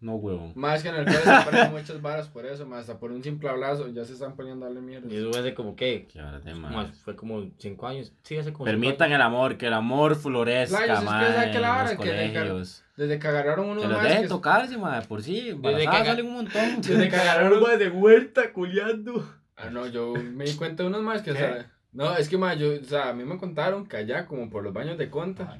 No 0.00 0.16
huevo. 0.16 0.52
más 0.54 0.82
que 0.82 0.88
en 0.90 0.96
el 0.96 1.04
cole 1.06 1.18
se 1.18 1.30
aparecen 1.30 1.72
muchas 1.72 2.02
varas 2.02 2.28
por 2.28 2.44
eso, 2.44 2.66
más 2.66 2.80
hasta 2.80 2.98
por 2.98 3.10
un 3.10 3.22
simple 3.22 3.48
abrazo 3.48 3.88
ya 3.88 4.04
se 4.04 4.12
están 4.12 4.34
poniendo 4.36 4.66
a 4.66 4.68
darle 4.68 4.82
mierda. 4.82 5.06
Y 5.12 5.16
eso 5.16 5.30
fue 5.30 5.40
hace 5.40 5.54
como, 5.54 5.74
¿qué? 5.76 6.06
Qué 6.12 6.20
hora 6.20 6.40
de 6.40 6.52
Como- 6.52 6.68
mae. 6.68 6.92
fue 6.92 7.16
como 7.16 7.50
5 7.58 7.86
años. 7.86 8.12
Sí, 8.22 8.36
hace 8.36 8.52
como. 8.52 8.66
Permitan 8.66 9.12
el 9.12 9.22
amor, 9.22 9.56
que 9.56 9.66
el 9.68 9.72
amor 9.74 10.14
florezca, 10.16 10.76
Claro, 10.84 10.92
es 10.94 10.98
que 11.46 11.52
que 11.52 11.60
la 11.60 11.76
en 11.76 11.82
los 11.82 11.90
que 11.90 11.96
colegios. 11.96 12.84
Desde 12.96 13.18
que 13.18 13.26
agarraron 13.28 13.66
unos 13.70 13.82
Que 13.82 13.88
los 13.88 13.96
más 13.98 14.06
dejen 14.08 14.22
que 14.22 14.28
tocarse, 14.28 14.76
mae, 14.78 15.02
por 15.02 15.22
sí. 15.22 15.48
Embarazadas 15.50 16.00
que 16.00 16.06
salen 16.06 16.26
un 16.26 16.32
montón. 16.34 16.62
Desde 16.82 17.08
que 17.08 17.16
agarraron 17.16 17.62
más 17.62 17.78
de 17.78 17.88
vuelta, 17.88 18.52
culiando. 18.52 19.26
Ah, 19.56 19.70
no, 19.70 19.86
yo 19.86 20.12
me 20.34 20.44
di 20.44 20.54
cuenta 20.54 20.82
de 20.82 20.88
unos 20.90 21.02
más 21.02 21.22
que, 21.22 21.30
o 21.30 21.34
¿Qué? 21.34 21.40
sea, 21.40 21.70
no, 21.92 22.16
es 22.16 22.28
que 22.28 22.36
más, 22.36 22.58
yo, 22.58 22.72
o 22.74 22.84
sea, 22.84 23.08
a 23.10 23.12
mí 23.12 23.24
me 23.24 23.38
contaron 23.38 23.86
que 23.86 23.96
allá, 23.96 24.26
como 24.26 24.50
por 24.50 24.62
los 24.64 24.72
baños 24.72 24.98
de 24.98 25.08
conta, 25.10 25.58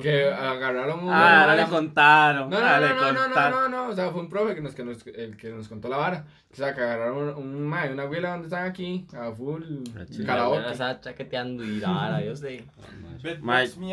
que 0.00 0.24
agarraron 0.32 1.00
unos 1.00 1.10
Ah, 1.14 1.44
maes- 1.48 1.56
le 1.64 1.68
contaron. 1.70 2.50
No, 2.50 2.56
ah, 2.58 2.80
no, 2.80 2.86
le 2.86 2.94
no, 2.94 3.12
no, 3.12 3.28
no, 3.28 3.50
no, 3.50 3.68
no, 3.68 3.88
o 3.88 3.94
sea, 3.94 4.10
fue 4.10 4.20
un 4.22 4.28
profe 4.28 4.54
que 4.54 4.60
nos, 4.60 4.74
que 4.74 4.84
nos, 4.84 5.06
el 5.06 5.36
que 5.36 5.50
nos 5.50 5.68
contó 5.68 5.88
la 5.88 5.96
vara. 5.96 6.24
O 6.52 6.56
sea, 6.56 6.74
que 6.74 6.80
agarraron 6.80 7.36
un, 7.38 7.44
un 7.44 7.62
mae, 7.66 7.92
una 7.92 8.04
abuela 8.04 8.30
donde 8.30 8.46
están 8.46 8.66
aquí, 8.66 9.06
a 9.16 9.32
full 9.32 9.62
Ah, 9.96 10.04
karaoke. 10.26 10.70
estaba 10.72 11.00
chaqueteando 11.00 11.64
y 11.64 11.80
la 11.80 11.90
vara, 11.90 12.24
yo 12.24 12.34
sé. 12.36 12.64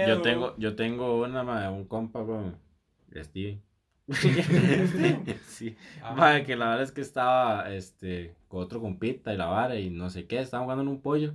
Yo 0.07 0.21
tengo, 0.21 0.55
yo 0.57 0.75
tengo 0.75 1.21
una, 1.23 1.43
mae, 1.43 1.67
un 1.69 1.85
compa 1.85 2.23
con 2.25 2.55
Steve. 3.15 3.59
sí. 5.47 5.75
Ah. 6.03 6.13
Mae, 6.15 6.43
que 6.43 6.55
la 6.55 6.65
verdad 6.65 6.83
es 6.83 6.91
que 6.91 7.01
estaba 7.01 7.71
este 7.71 8.35
con 8.47 8.61
otro 8.63 8.81
compita 8.81 9.33
y 9.33 9.37
la 9.37 9.45
vara 9.45 9.75
y 9.75 9.89
no 9.89 10.09
sé 10.09 10.27
qué, 10.27 10.39
estaban 10.39 10.65
jugando 10.65 10.81
en 10.83 10.89
un 10.89 11.01
pollo 11.01 11.33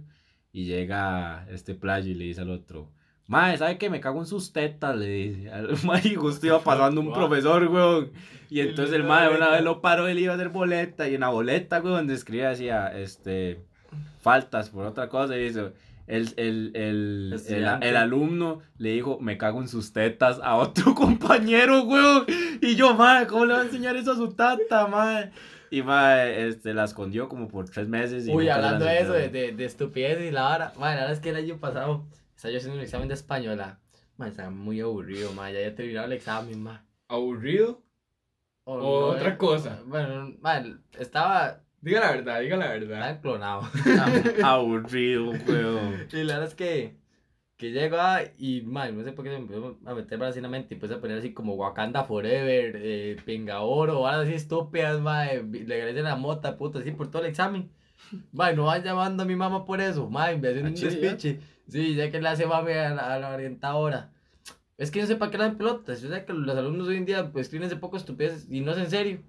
y 0.52 0.64
llega 0.66 1.46
este 1.50 1.74
playo 1.74 2.10
y 2.10 2.14
le 2.14 2.24
dice 2.24 2.42
al 2.42 2.50
otro, 2.50 2.90
Mae, 3.28 3.58
¿sabe 3.58 3.76
qué? 3.76 3.90
Me 3.90 4.00
cago 4.00 4.20
en 4.20 4.26
sus 4.26 4.52
tetas, 4.52 4.96
le 4.96 5.06
dice. 5.06 5.50
Al 5.52 5.76
mae, 5.84 6.02
y 6.04 6.14
justo 6.14 6.46
iba 6.46 6.60
pasando 6.64 7.00
un 7.00 7.12
profesor, 7.12 7.66
weón. 7.68 8.10
Y 8.48 8.60
entonces 8.60 8.94
el 8.94 9.02
mae 9.02 9.34
una 9.34 9.50
vez 9.50 9.62
lo 9.62 9.80
paró, 9.80 10.06
él 10.06 10.18
iba 10.20 10.32
a 10.32 10.36
hacer 10.36 10.50
boleta. 10.50 11.08
Y 11.08 11.14
en 11.16 11.22
la 11.22 11.30
boleta, 11.30 11.80
weón, 11.80 11.96
donde 11.96 12.14
escribía, 12.14 12.50
decía, 12.50 12.96
este, 12.96 13.60
faltas 14.20 14.70
por 14.70 14.86
otra 14.86 15.08
cosa. 15.08 15.36
Y 15.36 15.44
dice, 15.44 15.72
el, 16.06 16.32
el, 16.36 16.70
el, 16.74 17.42
el, 17.82 17.96
alumno 17.96 18.60
le 18.78 18.92
dijo, 18.92 19.18
me 19.20 19.36
cago 19.36 19.60
en 19.60 19.66
sus 19.66 19.92
tetas 19.92 20.38
a 20.44 20.54
otro 20.54 20.94
compañero, 20.94 21.82
weón. 21.82 22.24
Y 22.60 22.76
yo, 22.76 22.94
madre, 22.94 23.26
¿cómo 23.26 23.46
le 23.46 23.54
va 23.54 23.60
a 23.60 23.64
enseñar 23.64 23.96
eso 23.96 24.12
a 24.12 24.16
su 24.16 24.32
tata, 24.32 24.86
madre? 24.86 25.32
Y 25.68 25.82
madre, 25.82 26.46
este, 26.46 26.72
la 26.72 26.84
escondió 26.84 27.28
como 27.28 27.48
por 27.48 27.68
tres 27.68 27.88
meses. 27.88 28.28
Y 28.28 28.32
Uy, 28.32 28.48
hablando 28.48 28.84
de 28.84 29.00
eso, 29.00 29.12
de, 29.12 29.28
de, 29.28 29.50
de 29.50 29.64
estupidez 29.64 30.24
y 30.24 30.30
la 30.30 30.42
vara. 30.42 30.72
Madre, 30.78 30.94
la 30.94 31.00
verdad 31.00 31.12
es 31.14 31.20
que 31.20 31.30
el 31.30 31.36
año 31.36 31.56
pasado 31.58 32.04
estaba 32.36 32.52
yo 32.52 32.58
haciendo 32.58 32.76
un 32.78 32.82
examen 32.84 33.08
de 33.08 33.14
española. 33.14 33.80
Madre, 34.16 34.30
estaba 34.30 34.50
muy 34.50 34.80
aburrido, 34.80 35.32
madre. 35.32 35.54
Ya 35.54 35.58
había 35.60 35.74
terminado 35.74 36.06
el 36.06 36.12
examen, 36.12 36.62
madre. 36.62 36.82
¿Aburrido? 37.08 37.82
O, 38.64 38.74
O 38.74 39.06
otra 39.12 39.30
eh, 39.30 39.36
cosa. 39.36 39.80
Bueno, 39.86 40.34
madre, 40.40 40.76
estaba, 40.98 41.60
Diga 41.80 42.00
la 42.00 42.10
verdad, 42.12 42.40
diga 42.40 42.56
la 42.56 42.74
estaba 42.76 42.88
verdad. 42.88 43.20
clonado. 43.20 43.62
Aburrido, 44.42 45.30
weón. 45.46 46.08
y 46.12 46.16
la 46.24 46.34
verdad 46.34 46.48
es 46.48 46.54
que, 46.54 46.96
que 47.56 47.70
llegaba 47.70 48.22
y, 48.38 48.62
madre, 48.62 48.92
no 48.92 49.04
sé 49.04 49.12
por 49.12 49.24
qué 49.24 49.30
se 49.30 49.36
me 49.38 49.42
empezó 49.42 49.78
a 49.86 49.94
meter 49.94 50.22
así 50.24 50.38
en 50.38 50.42
la 50.44 50.48
mente 50.48 50.68
y 50.70 50.74
empecé 50.74 50.94
a 50.94 51.00
poner 51.00 51.18
así 51.18 51.32
como 51.32 51.54
Wakanda 51.54 52.04
Forever, 52.04 52.72
eh, 52.76 53.16
Pinga 53.24 53.60
Oro, 53.60 54.06
así 54.08 54.34
estúpidas, 54.34 55.00
madre. 55.00 55.44
Legalicen 55.44 56.04
la 56.04 56.16
mota, 56.16 56.56
puta, 56.56 56.80
así 56.80 56.90
por 56.90 57.10
todo 57.10 57.22
el 57.22 57.28
examen. 57.28 57.70
Madre, 58.32 58.56
no 58.56 58.64
van 58.64 58.82
llamando 58.82 59.22
a 59.22 59.26
mi 59.26 59.36
mamá 59.36 59.64
por 59.64 59.80
eso, 59.80 60.08
madre, 60.10 60.38
me 60.38 60.48
hacen 60.48 60.66
¿Ah, 60.66 60.68
un 60.70 60.74
despiche. 60.74 61.40
Sí, 61.68 61.94
ya 61.94 62.10
que 62.10 62.20
le 62.20 62.28
hace 62.28 62.46
mami 62.46 62.72
a 62.72 62.90
la, 62.90 63.14
a 63.14 63.18
la 63.18 63.30
orientadora. 63.30 64.12
Es 64.78 64.90
que 64.90 65.00
no 65.00 65.06
sé 65.06 65.16
para 65.16 65.30
qué 65.30 65.38
dan 65.38 65.56
pelotas. 65.56 66.00
Yo 66.02 66.10
sé 66.10 66.24
que 66.24 66.32
los 66.32 66.56
alumnos 66.56 66.88
hoy 66.88 66.96
en 66.96 67.06
día 67.06 67.32
pues 67.32 67.48
tienen 67.48 67.66
ese 67.66 67.76
poco 67.76 67.96
estupideces 67.96 68.46
y 68.50 68.60
no 68.60 68.72
es 68.72 68.78
en 68.78 68.90
serio. 68.90 69.22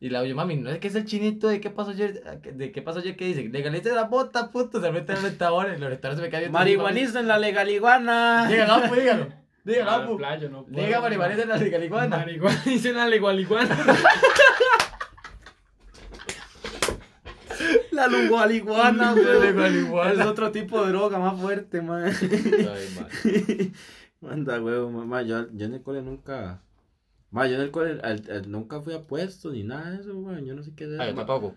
Y 0.00 0.10
la 0.10 0.20
oye, 0.20 0.34
mami, 0.34 0.56
no 0.56 0.68
es 0.68 0.80
que 0.80 0.88
es 0.88 0.96
el 0.96 1.04
chinito 1.04 1.46
de 1.46 1.60
qué 1.60 1.70
pasó 1.70 1.90
ayer, 1.90 2.40
de 2.40 2.72
qué 2.72 2.82
pasó 2.82 2.98
ayer 2.98 3.16
que 3.16 3.24
dice, 3.24 3.48
legalice 3.48 3.92
la 3.92 4.04
bota, 4.04 4.50
puto, 4.50 4.80
se 4.80 4.90
mete 4.90 5.12
al 5.12 5.18
orientador, 5.18 5.70
el 5.70 5.84
orientador 5.84 6.16
se 6.16 6.22
me 6.22 6.28
cae 6.28 6.50
Marihuanista 6.50 7.20
en 7.20 7.28
la 7.28 7.38
legaliguana. 7.38 8.48
Dígalo, 8.48 8.88
pues, 8.88 9.00
dígalo. 9.00 9.42
Dígalo, 9.64 10.16
playo, 10.16 10.50
no 10.50 10.64
puedo. 10.64 10.84
Diga 10.84 11.00
marihuanista 11.00 11.44
en 11.44 11.48
la 11.50 11.56
legaliguana. 11.56 12.16
Marihuana, 12.16 12.62
dicen 12.64 12.96
la 12.96 13.06
legaliguana. 13.06 13.76
La 18.08 19.14
weón. 19.14 19.40
legaliguana. 19.40 20.12
Es 20.22 20.26
otro 20.26 20.50
tipo 20.52 20.82
de 20.84 20.88
droga 20.92 21.18
más 21.18 21.40
fuerte, 21.40 21.80
man. 21.82 22.12
Ay. 23.24 23.72
Manda, 24.20 24.60
weón, 24.62 24.94
mamá. 24.94 25.22
Yo, 25.22 25.46
yo 25.52 25.66
en 25.66 25.74
el 25.74 25.82
cole 25.82 26.02
nunca. 26.02 26.62
Ma, 27.30 27.46
yo 27.46 27.54
en 27.56 27.62
el 27.62 27.70
cole 27.70 27.98
al- 28.02 28.22
al- 28.30 28.50
nunca 28.50 28.80
fui 28.80 28.94
a 28.94 29.02
puestos 29.06 29.52
ni 29.52 29.64
nada 29.64 29.90
de 29.90 30.00
eso, 30.00 30.16
weón. 30.16 30.44
Yo 30.44 30.54
no 30.54 30.62
sé 30.62 30.72
qué 30.76 30.84
es 30.84 30.90
eso. 30.90 31.02
Ay, 31.02 31.10
yo 31.10 31.16
tampoco. 31.16 31.54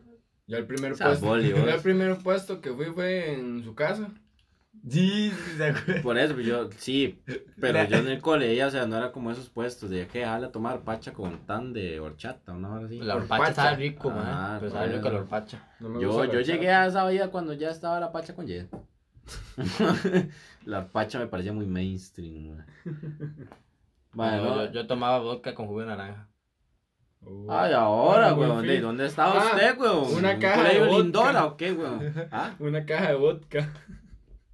Yo 0.48 0.58
el 0.58 0.66
primer 0.66 0.94
puesto. 0.94 1.26
yo 1.50 1.56
el 1.70 1.82
primer 1.82 2.18
puesto 2.18 2.62
que 2.62 2.72
fui 2.74 2.86
fue 2.88 3.34
en 3.34 3.64
su 3.64 3.74
casa. 3.76 4.10
Sí, 4.88 5.32
sí. 5.32 5.94
Por 6.04 6.18
eso, 6.18 6.36
pues, 6.36 6.46
yo, 6.46 6.70
sí, 6.78 7.20
pero 7.60 7.84
yo 7.86 7.98
en 7.98 8.08
el 8.08 8.22
cole, 8.22 8.52
ella, 8.52 8.68
o 8.68 8.70
sea, 8.70 8.86
no 8.86 8.98
era 8.98 9.12
como 9.12 9.32
esos 9.32 9.50
puestos 9.50 9.90
de 9.90 10.06
que 10.08 10.20
dejarla 10.20 10.52
tomar 10.52 10.82
pacha 10.82 11.12
con 11.12 11.40
tan 11.48 11.74
de 11.74 12.00
horchata, 12.00 12.52
una 12.54 12.72
hora 12.72 12.86
así. 12.86 13.00
La 13.00 13.16
Horpacha. 13.16 13.42
horpacha 13.44 13.64
sabe 13.64 13.76
rico, 13.78 14.12
Ah, 14.16 14.16
man. 14.16 14.58
Pero 14.60 14.72
sabe 14.72 14.88
rico 14.96 15.10
la 15.10 15.20
horpacha. 15.20 15.68
No 15.80 15.90
me 15.90 16.02
Yo, 16.02 16.10
gusta 16.10 16.28
la 16.28 16.34
yo 16.34 16.40
llegué 16.42 16.70
a 16.72 16.86
esa 16.86 17.08
vida 17.08 17.32
cuando 17.32 17.54
ya 17.54 17.72
estaba 17.72 18.00
la 18.00 18.12
pacha 18.12 18.36
con 18.36 18.46
Jen. 18.48 18.70
la 20.66 20.88
pacha 20.88 21.20
me 21.20 21.28
parecía 21.28 21.52
muy 21.54 21.66
mainstream, 21.66 22.58
man. 22.58 22.66
Bueno, 24.14 24.38
yo, 24.44 24.66
yo, 24.66 24.72
yo 24.72 24.88
tomaba 24.88 25.20
vodka 25.20 25.56
con 25.56 25.68
jugo 25.68 25.82
de 25.82 25.88
naranja. 25.88 26.28
Uh, 27.22 27.48
Ay, 27.52 27.74
ahora, 27.74 28.36
weón. 28.36 28.68
¿De 28.68 28.80
dónde 28.82 29.08
estaba 29.08 29.34
Ah, 29.42 29.52
usted, 29.56 29.80
weón? 29.80 30.14
una 30.14 30.34
¿Un 30.34 30.40
caja 30.40 30.58
de 30.62 30.64
colegio 30.64 30.86
vodka. 30.86 31.02
Lindora 31.02 31.46
o 31.46 31.58
qué, 31.58 31.72
weón? 31.74 32.14
¿Ah? 32.32 32.54
Una 32.60 32.86
caja 32.86 33.08
de 33.10 33.16
vodka. 33.16 33.74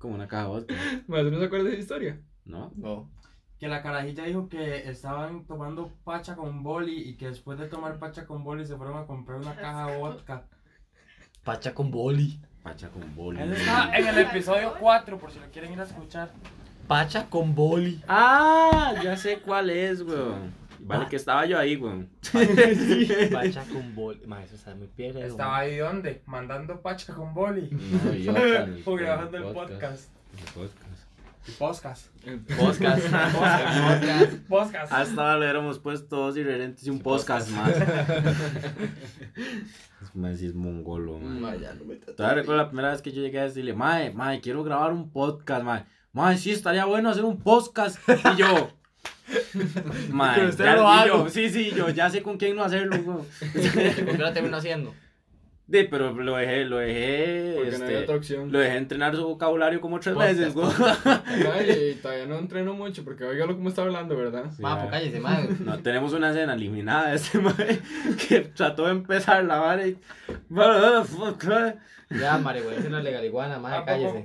Como 0.02 0.16
una 0.16 0.28
caja 0.28 0.44
de 0.44 0.50
vodka. 0.50 0.74
¿Más 1.08 1.24
no 1.26 1.40
se 1.40 1.46
acuerda 1.46 1.66
de 1.66 1.74
esa 1.74 1.82
historia? 1.82 2.20
¿No? 2.44 2.72
No. 2.76 3.12
Que 3.60 3.68
la 3.68 3.84
carajilla 3.84 4.24
dijo 4.24 4.50
que 4.50 4.90
estaban 4.90 5.46
tomando 5.46 5.92
pacha 6.04 6.36
con 6.36 6.64
boli 6.64 6.98
y 7.08 7.18
que 7.18 7.28
después 7.28 7.60
de 7.60 7.68
tomar 7.68 8.00
pacha 8.00 8.26
con 8.26 8.44
boli 8.44 8.66
se 8.66 8.76
fueron 8.76 8.98
a 8.98 9.06
comprar 9.06 9.38
una 9.38 9.56
caja 9.56 9.92
de 9.92 9.98
vodka. 10.00 10.48
Pacha 11.44 11.76
con 11.76 11.92
boli. 11.92 12.40
Pacha 12.64 12.90
con 12.90 13.16
boli. 13.16 13.40
Eso 13.42 13.54
está 13.54 13.96
en 13.96 14.08
el 14.08 14.18
episodio 14.18 14.74
4 14.80 15.20
por 15.20 15.32
si 15.32 15.40
lo 15.40 15.46
quieren 15.52 15.74
ir 15.74 15.80
a 15.80 15.84
escuchar. 15.84 16.32
Pacha 16.88 17.30
con 17.30 17.54
boli. 17.54 18.04
Ah, 18.08 18.96
ya 19.04 19.16
sé 19.16 19.40
cuál 19.40 19.70
es, 19.70 20.02
weón. 20.02 20.61
Vale, 20.84 21.08
que 21.08 21.16
estaba 21.16 21.46
yo 21.46 21.58
ahí, 21.58 21.76
weón. 21.78 22.10
Pacha 23.32 23.64
con 23.72 23.96
boli. 23.96 24.20
Ma, 24.26 24.44
eso 24.44 24.56
está 24.56 24.74
muy 24.76 24.88
piedra. 24.88 25.26
Estaba 25.26 25.60
ahí 25.60 25.78
donde? 25.78 26.22
Mandando 26.26 26.82
pacha 26.82 27.14
con 27.14 27.34
boli. 27.34 27.70
No, 27.72 28.14
yo. 28.14 28.34
con- 28.86 28.94
O 28.94 28.96
grabando 28.98 29.38
el 29.38 29.44
podcast. 29.54 30.10
El 30.38 30.44
podcast. 30.54 31.02
Y 31.48 31.52
podcast. 31.52 32.08
Podcast. 32.60 33.04
Podcast. 33.34 34.34
Podcast. 34.48 34.94
Hasta 34.94 35.34
le 35.38 35.46
hubiéramos 35.46 35.80
puesto 35.80 36.16
dos 36.18 36.38
irreverentes 36.38 36.86
y 36.86 36.90
un 36.92 37.00
podcast 37.00 37.50
más. 37.50 37.70
Es 40.02 40.16
más, 40.16 40.38
si 40.38 40.46
es 40.48 40.54
mongolo, 40.54 41.18
man. 41.18 41.42
No 41.42 41.86
me 41.86 41.96
Todavía 41.96 42.42
recuerdo 42.42 42.62
la 42.62 42.68
primera 42.68 42.92
vez 42.92 43.02
que 43.02 43.12
yo 43.12 43.22
llegué 43.22 43.40
a 43.40 43.44
decirle, 43.44 43.74
mae, 43.74 44.12
mae, 44.14 44.40
quiero 44.40 44.64
grabar 44.64 44.92
un 44.94 45.10
podcast, 45.12 45.64
mae. 45.64 45.86
Mae, 46.14 46.38
sí, 46.38 46.52
estaría 46.52 46.86
bueno 46.86 47.10
hacer 47.10 47.24
un 47.26 47.40
podcast. 47.40 47.98
Y 48.08 48.38
yo, 48.38 48.70
Pero 50.36 50.50
usted 50.50 50.66
ya- 50.66 50.76
lo 50.76 50.88
hago. 50.88 51.24
yo, 51.26 51.30
sí, 51.30 51.50
sí, 51.50 51.72
yo 51.76 51.90
ya 51.90 52.10
sé 52.10 52.22
con 52.22 52.38
quién 52.38 52.56
no 52.56 52.64
hacerlo, 52.64 52.98
güey. 53.02 53.18
¿Por 54.06 54.12
qué 54.18 54.18
lo 54.18 54.34
termino 54.34 54.58
haciendo? 54.58 54.94
Sí, 55.72 55.88
pero 55.90 56.12
lo 56.12 56.36
dejé, 56.36 56.66
lo 56.66 56.80
dejé, 56.80 57.54
Porque 57.56 57.70
no 57.78 57.86
había 57.86 57.88
este, 58.00 58.04
otra 58.04 58.16
opción. 58.18 58.52
lo 58.52 58.60
dejé 58.60 58.76
entrenar 58.76 59.16
su 59.16 59.24
vocabulario 59.26 59.80
como 59.80 60.02
tres 60.02 60.16
Podcast, 60.16 60.38
veces, 60.38 60.54
güey. 60.54 61.92
Y 61.92 61.96
todavía 61.96 62.26
no 62.26 62.40
entreno 62.40 62.74
mucho 62.74 63.06
porque 63.06 63.24
oígalo 63.24 63.56
cómo 63.56 63.70
está 63.70 63.84
hablando, 63.84 64.18
¿verdad? 64.18 64.52
Sí, 64.52 64.62
pues 64.62 64.76
cállese, 64.92 65.22
ma. 65.22 65.40
No, 65.64 65.80
tenemos 65.80 66.12
una 66.12 66.32
escena 66.32 66.56
eliminada 66.56 67.12
de 67.12 67.16
este 67.16 67.40
mae 67.40 67.80
que 68.28 68.42
trató 68.42 68.84
de 68.88 68.92
empezar 68.92 69.46
la 69.46 69.60
vara 69.60 69.88
y... 69.88 69.98
Ya, 72.10 72.38
marihuana, 72.38 72.78
es 72.78 72.86
una 72.86 73.02
legaliguana, 73.02 73.58
ma, 73.58 73.86
cállese. 73.86 74.24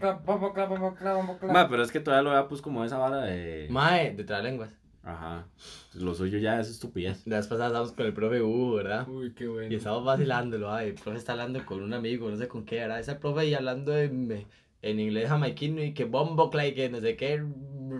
Ma, 1.52 1.68
pero 1.68 1.82
es 1.82 1.92
que 1.92 2.00
todavía 2.00 2.22
lo 2.22 2.30
vea 2.30 2.48
pues 2.48 2.60
como 2.60 2.84
esa 2.84 2.98
vara 2.98 3.22
de... 3.22 3.68
Mae, 3.70 4.12
de 4.12 4.24
tralenguas. 4.24 4.70
Ajá. 5.04 5.46
Lo 5.94 6.14
suyo 6.14 6.38
ya 6.38 6.58
es 6.58 6.68
estupidez. 6.68 7.24
La 7.28 7.36
vez 7.36 7.46
pasada 7.46 7.68
estábamos 7.68 7.92
con 7.92 8.06
el 8.06 8.12
profe 8.12 8.42
Hugo, 8.42 8.74
¿verdad? 8.74 9.08
Uy, 9.08 9.32
qué 9.34 9.46
bueno. 9.46 9.72
Y 9.72 9.76
estábamos 9.76 10.04
vacilándolo, 10.04 10.72
ay, 10.72 10.88
el 10.88 10.94
profe 10.94 11.16
está 11.16 11.32
hablando 11.32 11.64
con 11.64 11.80
un 11.80 11.94
amigo, 11.94 12.28
no 12.28 12.36
sé 12.36 12.48
con 12.48 12.64
qué, 12.64 12.80
¿verdad? 12.80 12.98
Ese 12.98 13.14
profe 13.14 13.42
ahí 13.42 13.54
hablando 13.54 13.96
en, 13.96 14.46
en 14.82 15.00
inglés 15.00 15.28
jamaiquino 15.28 15.80
y 15.80 15.94
que 15.94 16.06
bombo 16.06 16.50
clay, 16.50 16.74
que 16.74 16.88
no 16.88 17.00
sé 17.00 17.16
qué, 17.16 17.44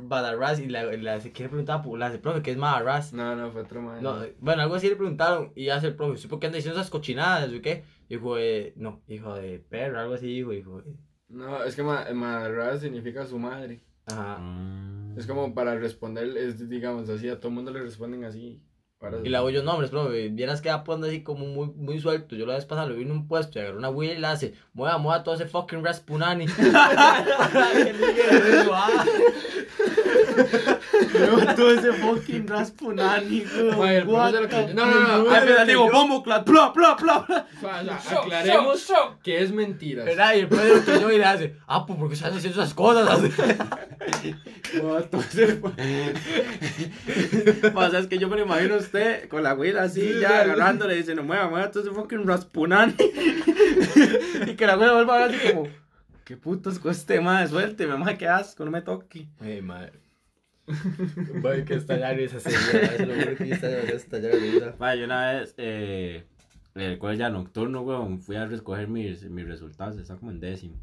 badarras, 0.09 0.61
y 0.61 0.67
la, 0.69 0.85
la 0.85 1.21
se 1.21 1.33
quiere 1.33 1.49
preguntar 1.49 1.83
a 1.85 1.97
la 1.97 2.19
profe, 2.21 2.43
¿qué 2.43 2.51
es 2.53 2.57
madarras? 2.57 3.13
No, 3.13 3.35
no, 3.37 3.51
fue 3.53 3.63
otro 3.63 3.81
man. 3.83 4.03
No, 4.03 4.19
bueno, 4.41 4.63
algo 4.63 4.75
así 4.75 4.89
le 4.89 4.97
preguntaron 4.97 5.53
y 5.55 5.69
hace 5.69 5.89
el 5.89 5.97
profe, 5.97 6.19
¿sí 6.19 6.29
por 6.29 6.39
qué 6.41 6.47
anda 6.47 6.57
diciendo 6.57 6.81
esas 6.81 6.91
cochinadas? 6.91 7.53
¿O 7.53 7.61
qué? 7.61 7.85
Hijo 8.09 8.37
de, 8.37 8.73
no, 8.77 9.03
hijo 9.09 9.35
de 9.35 9.59
perro, 9.59 10.01
algo 10.01 10.15
así, 10.15 10.29
hijo, 10.39 10.53
hijo. 10.53 10.83
No, 11.29 11.65
es 11.65 11.75
que 11.75 11.83
ma 11.83 12.07
madarra 12.15 12.77
significa 12.79 13.27
su 13.27 13.39
madre. 13.39 13.83
Ajá. 14.07 14.39
Mm. 14.39 15.19
Es 15.19 15.27
como 15.27 15.53
para 15.55 15.75
responder, 15.77 16.37
es, 16.37 16.69
digamos 16.69 17.09
así, 17.09 17.29
a 17.29 17.39
todo 17.39 17.49
el 17.49 17.55
mundo 17.55 17.73
le 17.73 17.81
responden 17.81 18.25
así. 18.25 18.63
Para- 18.99 19.19
Y 19.23 19.29
le 19.29 19.37
hago 19.37 19.51
yo 19.51 19.63
nombres, 19.63 19.91
profe, 19.91 20.29
vieras 20.29 20.63
que 20.63 20.71
poniendo 20.85 21.09
así 21.09 21.23
como 21.23 21.45
muy, 21.47 21.67
muy 21.75 21.99
suelto. 22.01 22.35
Yo 22.37 22.47
la 22.47 22.55
vez 22.55 22.65
pasada 22.65 22.89
lo 22.89 22.95
vi 22.95 23.03
en 23.03 23.11
un 23.11 23.29
puesto 23.29 23.59
y 23.59 23.63
agarró 23.63 23.79
una 23.79 23.91
huila 23.91 24.15
y 24.15 24.19
le 24.19 24.27
hace, 24.27 24.55
mueva, 24.73 24.97
mueva 24.99 25.23
todo 25.23 25.35
ese 25.35 25.47
fucking 25.47 25.85
Raspunani. 25.85 26.47
¿Qué 31.13 31.19
ligue 31.19 31.25
es 31.25 31.33
eso, 31.33 31.49
ah? 31.49 31.55
todo 31.55 31.71
ese 31.73 31.93
fucking 31.93 32.47
Raspunani, 32.47 33.45
güey. 33.75 34.05
No, 34.75 34.87
no, 34.87 35.01
no. 35.01 35.31
Ay, 35.31 35.37
ah, 35.37 35.43
pero 35.45 35.67
digo, 35.67 35.91
bombo, 35.91 36.23
clat, 36.23 36.47
bla, 36.49 36.73
bla, 36.75 36.95
bla, 36.95 37.47
aclaremos 38.11 38.93
que 39.23 39.43
es 39.43 39.53
mentiras. 39.53 40.05
¿Verdad? 40.05 40.35
Y 40.35 40.41
el 40.41 40.49
profe 40.49 40.69
lo 40.69 40.81
creyó 40.83 41.11
y 41.11 41.19
le 41.19 41.25
hace, 41.25 41.57
ah, 41.67 41.87
pues, 41.87 41.99
¿por 41.99 42.09
qué 42.09 42.15
estás 42.15 42.35
haciendo 42.35 42.63
esas 42.63 42.75
cosas? 42.75 43.21
Pasa, 47.75 47.99
es 47.99 48.07
que 48.07 48.19
yo 48.19 48.29
me 48.29 48.37
lo 48.37 48.43
imagino 48.43 48.75
a 48.75 48.79
usted 48.79 49.29
con 49.29 49.43
la 49.43 49.53
güila 49.53 49.85
así, 49.85 50.01
Sí, 50.01 50.21
ya 50.21 50.43
agarrándole, 50.43 50.95
y 50.95 50.99
dice, 50.99 51.15
no 51.15 51.23
mueva, 51.23 51.49
mueva 51.49 51.71
todo 51.71 51.83
ese 51.83 51.93
fucking 51.93 52.27
Raspunani. 52.27 52.95
y 54.47 54.55
que 54.55 54.67
la 54.67 54.77
güey 54.77 54.91
vuelva 54.91 55.17
a 55.17 55.27
ver 55.27 55.37
así 55.37 55.53
como, 55.53 55.69
¿Qué 56.27 56.37
putos 56.37 56.81
con 56.81 56.91
este 56.91 57.21
madre? 57.21 57.47
Suélteme, 57.47 57.93
mamá, 57.93 58.19
qué 58.19 58.27
asco, 58.27 58.65
no 58.65 58.73
me 58.73 58.83
toque. 58.83 59.29
ay, 59.41 59.63
madre. 59.63 59.93
Voy 61.43 61.65
que 61.65 61.75
estallar 61.75 62.19
esa 62.19 62.41
señora, 62.41 62.87
eso 62.95 63.07
lo 63.07 63.37
que 63.37 63.51
está 63.51 63.69
estallar 63.83 64.33
ahorita. 64.33 64.95
Yo 64.97 65.05
una 65.05 65.33
vez, 65.33 65.55
eh, 65.59 66.25
en 66.75 66.83
el 66.83 66.99
colegio 66.99 67.21
ya 67.21 67.31
nocturno, 67.31 67.83
weón, 67.83 68.21
fui 68.21 68.37
a 68.37 68.47
recoger 68.47 68.89
mis, 68.89 69.23
mis 69.31 69.47
resultados, 69.47 69.97
estaba 69.97 70.19
como 70.19 70.33
en 70.33 70.41
décimo. 70.41 70.77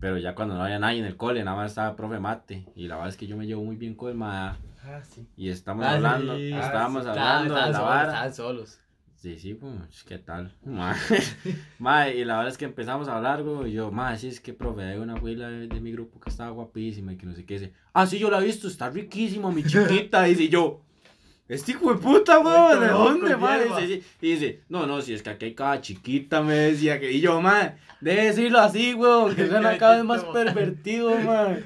Pero 0.00 0.18
ya 0.18 0.34
cuando 0.34 0.54
no 0.56 0.62
había 0.64 0.78
nadie 0.78 0.98
en 0.98 1.06
el 1.06 1.16
cole, 1.16 1.44
nada 1.44 1.56
más 1.56 1.70
estaba 1.70 1.90
el 1.90 1.94
profe 1.96 2.18
mate. 2.18 2.66
Y 2.74 2.88
la 2.88 2.96
verdad 2.96 3.10
es 3.10 3.16
que 3.16 3.26
yo 3.26 3.36
me 3.36 3.46
llevo 3.46 3.64
muy 3.64 3.76
bien 3.76 3.94
con 3.94 4.10
el 4.10 4.16
ma. 4.16 4.58
Ah, 4.84 5.00
sí. 5.02 5.26
Y 5.36 5.48
estamos 5.48 5.86
Ah, 5.86 5.92
hablando, 5.94 6.36
sí. 6.36 6.52
estábamos 6.52 7.06
Ah, 7.06 7.10
hablando 7.12 7.54
de 7.54 7.60
la 7.60 7.66
solos, 7.66 7.80
vara. 7.88 8.02
estaban 8.08 8.34
solos. 8.34 8.80
Sí, 9.24 9.38
sí, 9.38 9.54
pues, 9.54 10.04
¿qué 10.06 10.18
tal? 10.18 10.52
Mae, 11.78 12.14
y 12.14 12.26
la 12.26 12.36
verdad 12.36 12.52
es 12.52 12.58
que 12.58 12.66
empezamos 12.66 13.08
a 13.08 13.16
hablar, 13.16 13.42
güey, 13.42 13.70
y 13.70 13.72
yo, 13.72 13.90
mae, 13.90 14.18
sí, 14.18 14.28
es 14.28 14.38
que, 14.38 14.52
profe, 14.52 14.82
hay 14.82 14.98
una 14.98 15.14
abuela 15.14 15.48
de, 15.48 15.66
de 15.66 15.80
mi 15.80 15.92
grupo 15.92 16.20
que 16.20 16.28
estaba 16.28 16.50
guapísima 16.50 17.14
y 17.14 17.16
que 17.16 17.24
no 17.24 17.34
sé 17.34 17.46
qué, 17.46 17.54
dice, 17.54 17.72
ah, 17.94 18.06
sí, 18.06 18.18
yo 18.18 18.30
la 18.30 18.42
he 18.42 18.44
visto, 18.44 18.68
está 18.68 18.90
riquísima, 18.90 19.50
mi 19.50 19.64
chiquita, 19.64 20.24
dice, 20.24 20.42
y 20.42 20.48
yo, 20.50 20.82
este 21.48 21.72
hijo 21.72 21.94
de 21.94 22.00
puta, 22.02 22.36
güey, 22.36 22.80
¿de 22.80 22.88
dónde, 22.88 23.34
mae? 23.38 23.64
Dice, 23.64 24.02
y 24.20 24.32
dice, 24.32 24.60
no, 24.68 24.86
no, 24.86 25.00
si 25.00 25.14
es 25.14 25.22
que 25.22 25.30
aquí 25.30 25.46
hay 25.46 25.54
cada 25.54 25.80
chiquita, 25.80 26.42
me 26.42 26.56
decía, 26.56 27.00
que, 27.00 27.10
y 27.10 27.22
yo, 27.22 27.40
mae, 27.40 27.76
deje 28.02 28.26
decirlo 28.26 28.58
así, 28.58 28.92
güey, 28.92 29.34
que 29.34 29.46
suena 29.48 29.78
cada 29.78 29.96
vez 29.96 30.04
más 30.04 30.22
pervertido, 30.24 31.16
mae. 31.24 31.64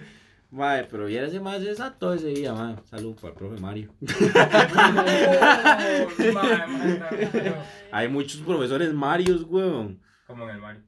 Mae, 0.50 0.84
pero 0.84 1.04
viera 1.04 1.26
ese 1.26 1.40
más 1.40 1.62
exacto 1.62 2.14
ese 2.14 2.28
día, 2.28 2.54
mae. 2.54 2.76
Salud 2.84 3.14
para 3.16 3.28
el 3.28 3.34
profe 3.34 3.60
Mario. 3.60 3.92
Hay 7.92 8.08
muchos 8.08 8.40
profesores 8.40 8.94
Marios, 8.94 9.44
weón. 9.44 10.00
Como 10.26 10.44
en 10.44 10.50
el 10.54 10.60
Mario. 10.60 10.82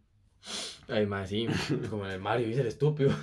Ay, 0.88 1.04
más 1.06 1.28
sí, 1.28 1.46
como 1.90 2.06
en 2.06 2.12
el 2.12 2.20
Mario, 2.20 2.48
dice 2.48 2.62
el 2.62 2.68
estúpido. 2.68 3.10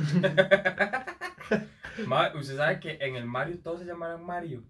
Usted 2.39 2.56
sabe 2.56 2.79
que 2.79 3.00
en 3.01 3.15
el 3.15 3.25
Mario 3.25 3.58
todos 3.63 3.79
se 3.79 3.86
llamaban 3.86 4.24
Mario. 4.24 4.63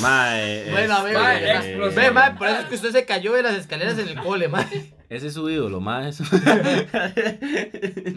Mae. 0.00 0.70
Bueno, 0.70 0.94
a 0.94 1.02
ver, 1.02 1.16
este, 1.16 1.76
Mae, 1.76 1.88
ve, 1.90 2.10
mae, 2.12 2.34
por 2.36 2.46
eso 2.48 2.60
es 2.60 2.64
que 2.66 2.74
usted 2.76 2.92
se 2.92 3.04
cayó 3.04 3.32
de 3.34 3.42
las 3.42 3.54
escaleras 3.56 3.98
en 3.98 4.08
el 4.08 4.20
cole, 4.20 4.48
mae. 4.48 4.94
Ese 5.08 5.26
es 5.28 5.34
su 5.34 5.48
ídolo, 5.50 5.80
mae. 5.80 6.10
eso. 6.10 6.24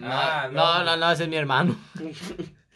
Ah, 0.04 0.50
no, 0.52 0.80
no. 0.80 0.84
no, 0.86 0.98
no, 0.98 1.12
ese 1.12 1.24
es 1.24 1.30
mi 1.30 1.38
hermano. 1.38 1.76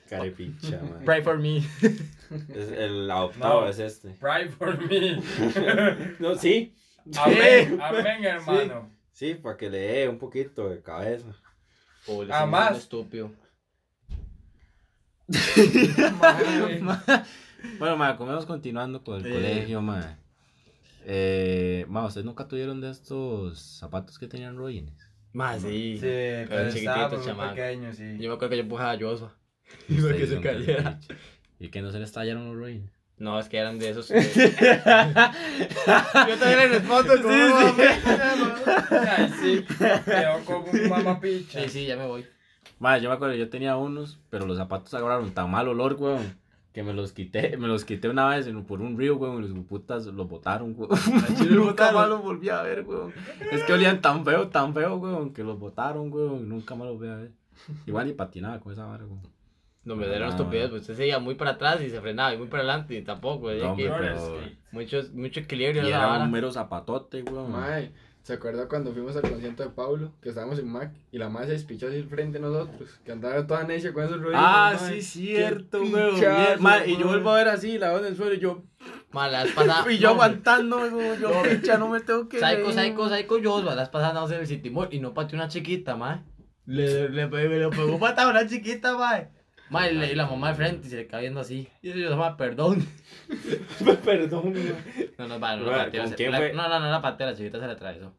Carepicha, 0.10 0.79
mae. 0.82 1.05
Pray 1.05 1.22
for 1.24 1.38
me. 1.38 1.58
Es 1.58 2.72
el 2.72 3.10
adoptado 3.12 3.62
No. 3.62 3.70
es 3.70 3.77
este. 3.79 4.10
Pray 4.20 4.50
for 4.50 4.77
me. 4.89 5.22
No, 6.20 6.36
sí. 6.36 6.75
Amén, 7.17 7.79
amén, 7.82 8.25
hermano. 8.25 8.91
Sí, 9.12 9.36
para 9.36 9.55
que 9.58 9.70
le 9.70 9.77
dé 9.77 10.10
un 10.10 10.17
poquito 10.17 10.70
de 10.70 10.82
cabeza. 10.82 11.27
Pobre, 12.05 12.29
Ah, 12.34 12.39
ese 12.39 12.48
más. 12.48 12.65
es 12.65 12.72
un 12.75 12.82
estúpido. 12.82 13.32
Bueno, 17.80 17.98
mae, 17.98 18.16
comemos 18.16 18.46
continuando 18.46 19.04
con 19.04 19.20
el 19.20 19.26
Eh. 19.26 19.30
colegio, 19.34 19.82
mae. 19.82 20.16
Eh, 21.06 21.86
mae, 21.88 22.06
¿ustedes 22.08 22.26
nunca 22.26 22.48
tuvieron 22.48 22.82
de 22.82 22.90
estos 22.92 23.60
zapatos 23.80 24.18
que 24.18 24.28
tenían 24.28 24.56
ruines? 24.58 24.94
Más 25.34 25.62
sí. 25.62 25.96
Sí, 25.96 26.00
Pero 26.02 26.50
pero 26.50 26.70
chiquitito, 26.72 27.22
pequeños, 27.50 27.96
sí. 27.98 28.18
Yo 28.20 28.30
me 28.30 28.36
acuerdo 28.36 28.50
que 28.50 28.58
yo 28.58 28.64
empujaba 28.64 28.92
a 28.92 28.98
Joshua. 29.00 29.34
Y 29.90 30.02
para 30.02 30.16
que 30.16 30.28
se 30.28 30.40
cayera. 30.42 31.00
¿Y 31.60 31.70
que 31.70 31.82
no 31.82 31.92
se 31.92 32.00
les 32.00 32.12
tallaron 32.12 32.46
los 32.48 32.56
ruines? 32.56 32.90
No, 33.18 33.40
es 33.40 33.48
que 33.50 33.58
eran 33.58 33.80
de 33.80 33.90
esos. 33.92 34.08
que- 34.08 34.14
yo 34.14 34.22
también 36.38 36.60
le 36.60 36.68
respondo 36.68 37.22
como 37.22 37.34
Sí, 37.34 37.40
un 37.42 37.76
sí. 37.76 37.82
Ay, 39.08 39.32
sí. 39.42 39.66
Quedó 40.06 40.46
como 40.46 40.66
un 40.72 40.90
mamapicha. 40.90 41.62
Sí, 41.64 41.70
sí, 41.70 41.86
ya 41.86 41.96
me 41.98 42.06
voy. 42.08 42.26
Mae, 42.80 43.00
yo 43.02 43.10
me 43.10 43.16
acuerdo, 43.16 43.36
yo 43.36 43.50
tenía 43.50 43.78
unos, 43.78 44.20
pero 44.30 44.46
los 44.46 44.58
zapatos 44.58 44.94
agarraron 44.94 45.32
tan 45.34 45.50
mal 45.50 45.68
olor, 45.70 45.96
weón, 45.98 46.38
que 46.75 46.84
me 46.84 46.94
los 46.94 47.13
quité, 47.13 47.55
me 47.58 47.67
los 47.67 47.86
quité 47.86 48.10
una 48.10 48.27
vez 48.27 48.46
en- 48.48 48.65
por 48.65 48.82
un 48.82 48.98
río, 48.98 49.15
weón, 49.15 49.44
y 49.46 49.48
los 49.48 49.65
putas 49.65 50.05
los 50.08 50.27
botaron, 50.27 50.75
los 50.77 50.89
nunca 51.50 51.91
más 51.94 52.10
los 52.10 52.22
volví 52.22 52.50
a 52.50 52.62
ver, 52.63 52.84
weón. 52.86 53.13
Es 53.50 53.63
que 53.63 53.72
olían 53.72 54.01
tan 54.01 54.25
feo, 54.25 54.50
tan 54.50 54.74
feo, 54.74 54.98
weón, 54.98 55.34
que 55.34 55.41
los 55.44 55.58
botaron, 55.58 56.12
weón, 56.12 56.41
y 56.41 56.44
nunca 56.44 56.75
más 56.75 56.88
los 56.89 57.00
voy 57.00 57.08
a 57.08 57.15
ver. 57.15 57.32
Igual 57.88 58.08
ni 58.08 58.13
patinaba 58.13 58.60
con 58.60 58.74
esa 58.74 58.86
vara, 58.86 59.05
weón. 59.05 59.22
No 59.86 59.96
me 59.96 60.05
dieron 60.08 60.27
Ah, 60.27 60.32
estupidez, 60.32 60.70
pues 60.70 60.82
usted 60.82 60.96
seguía 60.96 61.20
muy 61.20 61.36
para 61.36 61.51
atrás 61.51 61.79
y 61.82 61.89
se 61.89 62.01
frenaba, 62.01 62.34
y 62.34 62.38
muy 62.38 62.48
para 62.48 62.63
adelante 62.63 62.98
y 62.98 63.03
tampoco. 63.03 63.51
No, 63.51 63.55
ya 63.58 63.70
hombre, 63.72 63.86
que 63.86 63.91
pero... 63.98 64.38
mucho, 64.72 65.01
mucho 65.13 65.39
equilibrio 65.39 65.84
Y 65.84 65.88
era 65.89 66.24
un 66.24 66.32
mero 66.32 66.51
zapatote, 66.51 67.24
weón. 67.24 67.53
Mae, 68.25 68.27
¿se 68.27 68.34
acuerda 68.34 68.67
cuando 68.67 68.91
fuimos 68.91 69.15
al 69.15 69.22
concierto 69.22 69.63
de 69.63 69.70
Pablo? 69.70 70.12
Que 70.22 70.29
estábamos 70.29 70.58
en 70.60 70.67
Mac 70.67 70.91
y 71.12 71.17
la 71.17 71.29
madre 71.29 71.48
se 71.48 71.53
despichó 71.53 71.88
así 71.88 72.01
frente 72.03 72.39
a 72.39 72.41
nosotros. 72.41 72.89
Que 73.05 73.12
andaba 73.12 73.46
toda 73.46 73.63
necia 73.63 73.94
con 73.94 74.03
esos 74.03 74.20
ruidos. 74.20 74.41
Ah, 74.44 74.75
mae. 74.79 75.01
sí, 75.01 75.22
cierto, 75.22 75.82
weón. 75.82 76.20
mae, 76.60 76.89
y 76.89 76.94
yo 76.94 77.05
mae. 77.05 77.08
vuelvo 77.08 77.32
a 77.32 77.36
ver 77.36 77.50
así, 77.50 77.77
la 77.77 77.91
voz 77.91 78.01
en 78.01 78.08
el 78.08 78.15
suelo, 78.15 78.34
y 78.34 78.39
yo, 78.39 78.63
Ma, 79.12 79.27
la 79.27 79.44
vez 79.44 79.53
pasada. 79.53 79.86
y 79.91 79.98
yo 79.98 80.10
no, 80.10 80.13
aguantándome, 80.15 80.89
weón, 80.89 81.20
yo, 81.20 81.32
picha, 81.44 81.77
no 81.77 81.89
me 81.89 82.00
tengo 82.01 82.27
que 82.27 82.39
reír. 82.39 82.65
psycho, 82.74 83.10
psycho, 83.10 83.38
yo, 83.38 83.61
la 83.64 83.75
vez 83.75 83.90
pasada 83.90 84.09
andamos 84.09 84.31
en 84.31 84.40
el 84.40 84.48
City 84.48 84.70
Mall 84.70 84.90
y 84.92 85.00
no 85.00 85.14
pateó 85.14 85.38
una 85.38 85.48
chiquita, 85.48 85.96
ma. 85.96 86.25
Le, 86.66 87.09
le, 87.09 87.27
le, 87.27 87.59
le 87.59 87.70
pegó 87.70 88.00
patada 88.00 88.27
a 88.27 88.31
una 88.31 88.48
chiquita, 88.48 88.98
ma. 88.98 89.29
Ma, 89.70 89.90
y, 89.90 90.16
la 90.16 90.28
mamá 90.28 90.50
de 90.50 90.56
frente 90.56 90.88
y 90.88 90.90
se 90.92 90.96
le 90.98 91.08
cae 91.08 91.22
viendo 91.22 91.40
así. 91.40 91.68
Y 91.82 91.90
yo, 91.90 91.96
yo, 91.96 92.16
ma, 92.18 92.38
perdón. 92.38 92.86
Perdón. 94.06 94.54
No, 95.18 95.28
no, 95.28 95.40
no 95.40 95.66
la 95.72 95.86
pateó. 95.86 96.01
¿con 96.01 96.10
se- 96.12 96.16
quién 96.16 96.32
la- 96.32 96.38
fue? 96.38 96.54
No, 96.54 96.70
no, 96.70 96.80
no 96.80 96.92
la 96.92 97.01
pateó, 97.01 97.25
la 97.28 97.36
chiquita 97.36 97.60
se 97.60 97.66
le 97.68 97.74
atravesó. 97.74 98.16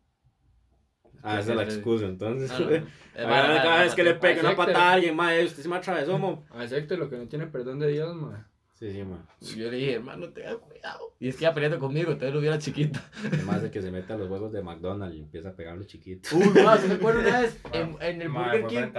Ah, 1.23 1.41
esa 1.41 1.51
es 1.53 1.57
la 1.57 1.63
excusa, 1.65 2.07
entonces. 2.07 2.51
No, 2.51 2.59
no, 2.61 2.71
no. 2.71 2.87
Eh, 3.17 3.23
Cada 3.23 3.65
la 3.65 3.83
vez 3.83 3.95
que 3.95 4.05
le 4.05 4.13
pegue 4.15 4.41
una 4.41 4.55
patada 4.55 4.91
a 4.91 4.93
alguien, 4.93 5.17
mae, 5.17 5.43
usted 5.43 5.63
se 5.63 5.69
me 5.71 5.77
atravesó, 5.77 6.19
mo. 6.19 6.45
Acepte 6.51 6.99
lo 6.99 7.09
que 7.09 7.17
no 7.17 7.27
tiene 7.29 7.47
perdón 7.47 7.79
de 7.79 7.89
Dios, 7.89 8.15
mae. 8.15 8.43
Sí, 8.75 8.93
sí, 8.93 9.03
mae. 9.05 9.21
Yo 9.57 9.71
le 9.71 9.77
dije, 9.79 9.95
hermano, 9.95 10.29
tenga 10.29 10.55
cuidado. 10.59 11.15
Y 11.19 11.29
es 11.29 11.37
que 11.37 11.45
iba 11.45 11.55
peleando 11.55 11.79
conmigo, 11.79 12.13
entonces 12.13 12.35
lo 12.35 12.41
hubiera 12.41 12.59
chiquita. 12.59 13.03
Además 13.25 13.63
de 13.63 13.71
que 13.71 13.81
se 13.81 13.91
mete 13.91 14.13
a 14.13 14.19
los 14.19 14.29
juegos 14.29 14.53
de 14.53 14.61
McDonald's 14.63 15.17
y 15.17 15.21
empieza 15.21 15.49
a 15.49 15.53
pegar 15.55 15.73
a 15.73 15.77
los 15.77 15.87
chiquitos. 15.87 16.31
Uy, 16.35 16.63
ma, 16.63 16.77
¿se 16.77 16.93
acuerda 16.93 17.21
una 17.21 17.41
vez 17.41 17.59
en, 17.73 17.97
en 18.03 18.21
el 18.21 18.29
Mae, 18.29 18.61
Burger 18.61 18.85
King? 18.85 18.93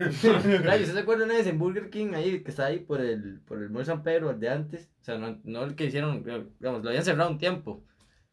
Frente 0.00 0.28
a 0.28 0.32
Mac. 0.58 0.64
Rayo, 0.64 0.82
¿usted 0.82 0.94
se 0.94 1.00
acuerda 1.00 1.24
una 1.24 1.34
vez 1.34 1.46
en 1.46 1.58
Burger 1.58 1.90
King 1.90 2.12
ahí, 2.14 2.42
que 2.42 2.50
está 2.50 2.66
ahí 2.66 2.80
por 2.80 3.00
el, 3.00 3.40
por 3.40 3.62
el 3.62 3.70
Mall 3.70 3.84
San 3.84 4.02
Pedro, 4.02 4.30
el 4.30 4.40
de 4.40 4.48
antes? 4.48 4.90
O 5.00 5.04
sea, 5.04 5.18
no, 5.18 5.38
no 5.44 5.64
el 5.64 5.74
que 5.74 5.84
hicieron, 5.86 6.22
digamos, 6.24 6.82
lo 6.82 6.88
habían 6.88 7.04
cerrado 7.04 7.30
un 7.30 7.38
tiempo. 7.38 7.84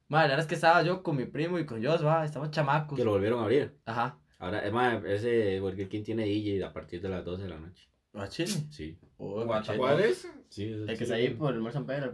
Madre, 0.08 0.30
la 0.30 0.36
verdad 0.36 0.46
es 0.46 0.48
que 0.48 0.56
estaba 0.56 0.84
yo 0.84 1.04
con 1.04 1.18
mi 1.18 1.26
primo 1.26 1.60
y 1.60 1.66
con 1.66 1.84
Joshua, 1.84 2.24
estábamos 2.24 2.52
chamacos. 2.52 2.98
Que 2.98 3.04
lo 3.04 3.12
volvieron 3.12 3.42
a 3.42 3.44
abrir. 3.44 3.78
Ajá. 3.86 4.20
Ahora, 4.40 4.60
es 4.60 4.72
más, 4.72 5.04
ese 5.04 5.60
Burger 5.60 5.90
King 5.90 6.04
tiene 6.04 6.24
DJ 6.24 6.64
a 6.64 6.72
partir 6.72 7.02
de 7.02 7.10
las 7.10 7.26
12 7.26 7.44
de 7.44 7.50
la 7.50 7.60
noche. 7.60 7.90
¿A 8.13 8.28
Chile? 8.28 8.52
Sí. 8.72 8.98
Oh. 9.17 9.46
¿Cuál 9.78 10.00
es? 10.02 10.28
Sí, 10.50 10.72
ese 10.72 10.91
El 10.91 10.98
que 10.98 11.04
está 11.04 11.15
ahí 11.15 11.30
por 11.30 11.54
el 11.54 11.60
Mall 11.60 11.72
San 11.74 11.86
Pedro. 11.86 12.12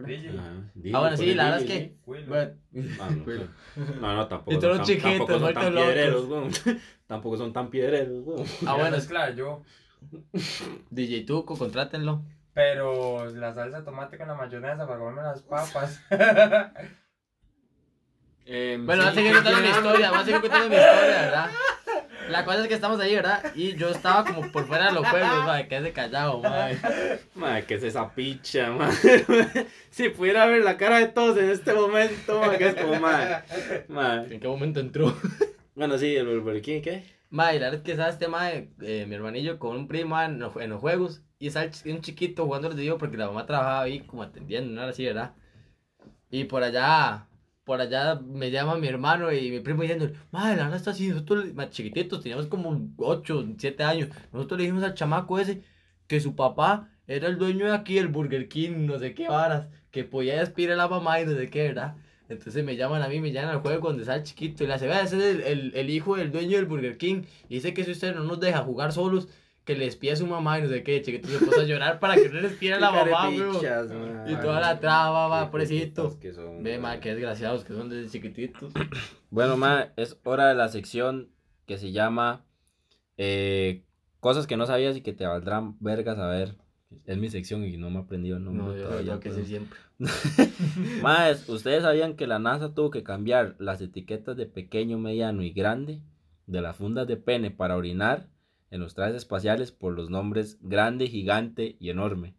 Ah, 0.94 1.00
bueno, 1.00 1.18
sí, 1.18 1.34
la 1.36 1.44
verdad 1.46 1.62
es 1.62 1.68
que-. 1.68 1.96
Bueno, 2.06 2.54
Ah, 3.00 3.10
no, 4.02 4.16
no, 4.16 4.28
tampoco. 4.28 4.54
Y 4.58 4.60
todos 4.60 4.78
los 4.80 4.88
chiquitos, 4.88 5.28
tampoco 5.28 5.40
son 5.40 5.54
tan 5.54 5.74
locos. 5.76 5.86
piedreros, 5.94 6.26
weón. 6.28 6.52
Tampoco 7.08 7.38
son 7.38 7.54
tan 7.54 7.70
piedreros, 7.70 8.24
weón. 8.26 8.46
ah, 8.66 8.76
bueno, 8.76 8.96
es 8.98 9.06
claro, 9.08 9.34
yo. 9.36 9.62
DJ 10.90 11.22
Tuco, 11.26 11.58
contrátenlo. 11.58 12.24
Pero 12.54 13.26
la 13.32 13.54
salsa 13.54 13.80
de 13.80 13.86
tomate 13.86 14.18
con 14.18 14.28
la 14.28 14.36
mayonesa 14.36 14.86
para 14.86 15.00
comerme 15.00 15.22
las 15.24 15.42
papas. 15.42 16.02
Em, 18.46 18.86
Bueno, 18.86 19.04
sí, 19.04 19.08
voy 19.10 19.12
a 19.12 19.16
seguir 19.16 19.34
contando 19.36 19.62
mi 19.62 19.68
historia, 19.70 20.10
voy 20.10 20.20
a 20.20 20.24
seguir 20.26 20.42
contando 20.42 20.70
mi 20.70 20.76
historia, 20.76 21.22
¿verdad? 21.22 21.50
La 22.34 22.46
cosa 22.46 22.62
es 22.62 22.68
que 22.68 22.74
estamos 22.74 23.00
ahí, 23.00 23.16
¿verdad? 23.16 23.42
Y 23.56 23.76
yo 23.76 23.90
estaba 23.90 24.26
como 24.26 24.52
por 24.52 24.66
fuera 24.68 24.88
de 24.88 24.92
los 24.94 25.08
juegos, 25.08 25.46
madre, 25.46 25.68
quédese 25.68 25.94
callado, 25.94 26.40
madre. 26.40 26.78
Madre, 27.36 27.66
¿qué 27.66 27.76
es 27.76 27.84
esa 27.84 28.14
picha, 28.14 28.72
madre? 28.72 29.26
si 29.92 30.10
pudiera 30.10 30.46
ver 30.48 30.64
la 30.64 30.76
cara 30.78 30.98
de 31.00 31.08
todos 31.08 31.38
en 31.38 31.50
este 31.50 31.74
momento, 31.74 32.40
madre, 32.42 32.58
que 32.58 32.68
es 32.68 32.76
como, 32.76 33.00
madre. 33.00 33.44
Madre. 33.88 34.36
¿En 34.36 34.42
qué 34.42 34.48
momento 34.48 34.80
entró? 34.80 35.16
Bueno, 35.76 35.98
sí, 35.98 36.16
el 36.16 36.28
Burger 36.40 36.62
King, 36.62 36.82
¿qué? 36.84 37.04
Mae, 37.32 37.56
la 37.60 37.66
verdad 37.66 37.80
es 37.80 37.84
que 37.84 37.92
estaba 37.94 38.10
este 38.10 38.28
mae, 38.28 38.70
eh, 38.82 39.06
mi 39.08 39.16
hermanillo 39.16 39.58
con 39.58 39.76
un 39.76 39.88
primo 39.88 40.22
en 40.22 40.38
los, 40.38 40.56
en 40.58 40.70
los 40.70 40.80
juegos 40.82 41.24
y 41.40 41.50
ch- 41.50 41.92
un 41.92 42.02
chiquito 42.02 42.46
jugando 42.46 42.68
los 42.70 42.78
digo 42.78 43.00
porque 43.00 43.18
la 43.18 43.26
mamá 43.26 43.48
trabajaba 43.48 43.82
ahí 43.82 44.02
como 44.02 44.22
atendiendo, 44.22 44.72
no 44.72 44.82
era 44.82 44.92
así, 44.92 45.04
¿verdad? 45.04 45.34
Y 46.30 46.44
por 46.44 46.62
allá, 46.62 47.28
por 47.64 47.82
allá 47.82 48.16
me 48.16 48.52
llama 48.52 48.78
mi 48.78 48.88
hermano 48.88 49.32
y 49.32 49.52
mi 49.52 49.60
primo 49.60 49.82
diciendo, 49.82 50.12
mae, 50.32 50.56
la 50.56 50.76
está 50.76 50.92
así, 50.92 51.08
nosotros 51.10 51.54
mae, 51.54 51.70
chiquititos, 51.70 52.22
teníamos 52.22 52.48
como 52.48 52.90
8, 52.98 53.56
7 53.58 53.84
años, 53.84 54.10
nosotros 54.32 54.58
le 54.58 54.66
dijimos 54.66 54.84
al 54.84 54.94
chamaco 54.94 55.40
ese 55.40 55.64
que 56.08 56.20
su 56.20 56.36
papá 56.36 56.90
era 57.08 57.28
el 57.28 57.38
dueño 57.38 57.66
de 57.66 57.74
aquí, 57.74 57.98
el 57.98 58.08
Burger 58.08 58.48
King, 58.50 58.86
no 58.86 59.00
sé 59.00 59.14
qué 59.14 59.28
varas, 59.28 59.68
que 59.92 60.04
podía 60.04 60.40
despedir 60.40 60.72
a 60.72 60.76
la 60.76 60.88
mamá 60.88 61.22
y 61.22 61.26
no 61.26 61.34
sé 61.36 61.50
qué, 61.50 61.68
¿verdad? 61.70 61.96
Entonces 62.30 62.64
me 62.64 62.76
llaman 62.76 63.02
a 63.02 63.08
mí, 63.08 63.20
me 63.20 63.32
llaman 63.32 63.56
al 63.56 63.62
juego 63.62 63.82
cuando 63.82 64.02
está 64.02 64.24
chiquito 64.24 64.64
y 64.64 64.68
le 64.68 64.74
hace, 64.74 64.88
vea, 64.88 65.02
ese 65.02 65.18
es 65.18 65.24
el, 65.24 65.42
el, 65.42 65.72
el 65.76 65.90
hijo 65.90 66.16
del 66.16 66.32
dueño 66.32 66.58
del 66.58 66.66
Burger 66.66 66.98
King. 66.98 67.24
Y 67.50 67.56
dice 67.56 67.74
que 67.74 67.84
si 67.84 67.92
usted 67.92 68.16
no 68.16 68.24
nos 68.24 68.40
deja 68.40 68.64
jugar 68.64 68.92
solos, 68.94 69.28
que 69.66 69.76
le 69.76 69.86
espía 69.88 70.14
a 70.14 70.16
su 70.18 70.28
mamá 70.28 70.60
y 70.60 70.64
no 70.64 70.68
sé 70.70 70.84
qué. 70.84 71.02
Chiquito 71.02 71.28
se 71.30 71.40
puso 71.46 71.62
a 71.62 71.64
llorar 71.64 72.00
para 72.00 72.16
que 72.16 72.30
no 72.30 72.42
le 72.42 72.48
espiara 72.48 72.78
a 72.78 72.80
la 72.80 72.92
mamá. 73.06 73.30
Carepichas, 73.36 73.88
madre. 73.90 74.32
Y 74.32 74.36
toda 74.38 74.60
la 74.60 74.80
traba, 74.80 75.28
va, 75.28 75.50
pobrecito. 75.52 76.20
que 76.20 76.34
son, 76.34 76.62
Ve, 76.64 76.78
ma, 76.80 77.00
qué 77.00 77.10
desgraciados 77.16 77.64
que 77.64 77.74
son 77.74 77.90
desde 77.90 78.10
chiquititos. 78.12 78.74
Bueno, 79.30 79.58
ma, 79.58 79.88
es 79.96 80.20
hora 80.26 80.48
de 80.50 80.54
la 80.56 80.68
sección 80.70 81.30
que 81.66 81.78
se 81.80 81.92
llama 81.92 82.46
eh, 83.18 83.84
Cosas 84.20 84.46
que 84.48 84.58
no 84.58 84.66
sabías 84.68 84.96
y 84.96 85.02
que 85.02 85.12
te 85.14 85.26
valdrán 85.26 85.76
vergas 85.80 86.18
saber. 86.18 86.56
Es 87.06 87.18
mi 87.18 87.30
sección 87.30 87.64
y 87.64 87.76
no 87.78 87.90
me 87.90 87.98
he 88.00 88.04
aprendido 88.04 88.38
el 88.38 88.44
nombre 88.46 88.66
No, 88.66 88.76
yo 88.78 88.84
todavía. 88.88 89.20
que 89.20 89.32
pero- 89.32 89.44
siempre. 89.46 89.80
Más, 91.02 91.48
¿ustedes 91.50 91.84
sabían 91.84 92.16
que 92.16 92.28
la 92.28 92.40
NASA 92.40 92.74
tuvo 92.74 92.90
que 92.92 93.04
cambiar 93.04 93.56
las 93.60 93.82
etiquetas 93.82 94.38
de 94.38 94.46
pequeño, 94.46 94.98
mediano 94.98 95.42
y 95.44 95.52
grande 95.52 96.02
de 96.46 96.62
las 96.62 96.76
fundas 96.76 97.08
de 97.08 97.18
pene 97.18 97.52
para 97.52 97.76
orinar 97.78 98.28
en 98.74 98.82
los 98.82 98.96
trajes 98.96 99.16
espaciales 99.16 99.72
por 99.72 99.94
los 99.94 100.10
nombres 100.10 100.58
grande, 100.62 101.08
gigante 101.08 101.78
y 101.80 101.92
enorme? 101.92 102.36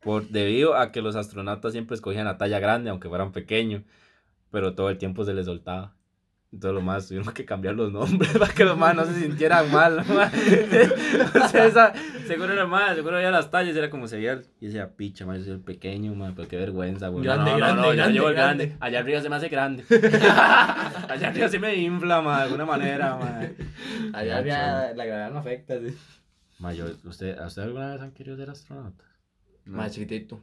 Por, 0.00 0.28
debido 0.28 0.76
a 0.76 0.92
que 0.92 1.02
los 1.02 1.16
astronautas 1.16 1.72
siempre 1.72 1.96
escogían 1.96 2.24
la 2.24 2.38
talla 2.38 2.60
grande, 2.60 2.88
aunque 2.88 3.08
fueran 3.08 3.32
pequeños, 3.32 3.82
pero 4.50 4.74
todo 4.74 4.90
el 4.90 4.98
tiempo 4.98 5.24
se 5.24 5.34
les 5.34 5.46
soltaba. 5.46 5.96
Entonces 6.52 6.74
los 6.74 6.82
más 6.82 7.06
tuvieron 7.06 7.32
que 7.32 7.44
cambiar 7.44 7.76
los 7.76 7.92
nombres 7.92 8.32
para 8.38 8.52
que 8.52 8.64
los 8.64 8.76
más 8.76 8.94
no 8.96 9.04
se 9.04 9.14
sintieran 9.14 9.70
mal. 9.70 10.04
ma. 10.08 10.28
o 11.44 11.48
sea, 11.48 11.66
esa, 11.66 11.92
seguro 12.26 12.52
era 12.52 12.66
más, 12.66 12.96
seguro 12.96 13.16
había 13.16 13.30
las 13.30 13.50
tallas, 13.52 13.76
era 13.76 13.88
como 13.88 14.08
se 14.08 14.16
veía. 14.16 14.42
Y 14.60 14.66
decía, 14.66 14.96
picha, 14.96 15.24
ma, 15.26 15.36
yo 15.36 15.44
soy 15.44 15.52
el 15.52 15.60
pequeño, 15.60 16.12
ma, 16.14 16.32
pero 16.34 16.48
qué 16.48 16.56
vergüenza, 16.56 17.06
güey. 17.08 17.24
No, 17.24 17.32
Grande, 17.34 17.50
no, 17.52 17.56
no, 17.58 17.58
grande, 17.64 17.82
no, 17.82 17.88
yo 17.90 17.96
grande, 17.96 18.12
llevo 18.14 18.28
el 18.30 18.34
grande. 18.34 18.66
grande. 18.66 18.84
Allá 18.84 18.98
arriba 18.98 19.20
se 19.22 19.28
me 19.28 19.36
hace 19.36 19.48
grande. 19.48 19.84
Allá 21.08 21.28
arriba 21.28 21.48
se 21.48 21.58
me 21.60 21.74
infla, 21.76 22.20
ma, 22.20 22.38
de 22.38 22.42
alguna 22.44 22.64
manera, 22.66 23.16
ma. 23.16 23.40
Allá 24.18 24.38
había 24.38 24.92
la 24.94 25.04
gravedad 25.04 25.30
no 25.30 25.38
afecta, 25.38 25.78
sí. 25.78 25.96
Ma, 26.58 26.72
yo- 26.74 26.86
¿usted, 27.04 27.38
¿a 27.38 27.46
usted 27.46 27.62
alguna 27.62 27.92
vez 27.92 28.00
han 28.02 28.10
querido 28.10 28.36
ser 28.36 28.50
astronauta? 28.50 29.04
Más 29.66 29.92
chiquitito. 29.92 30.40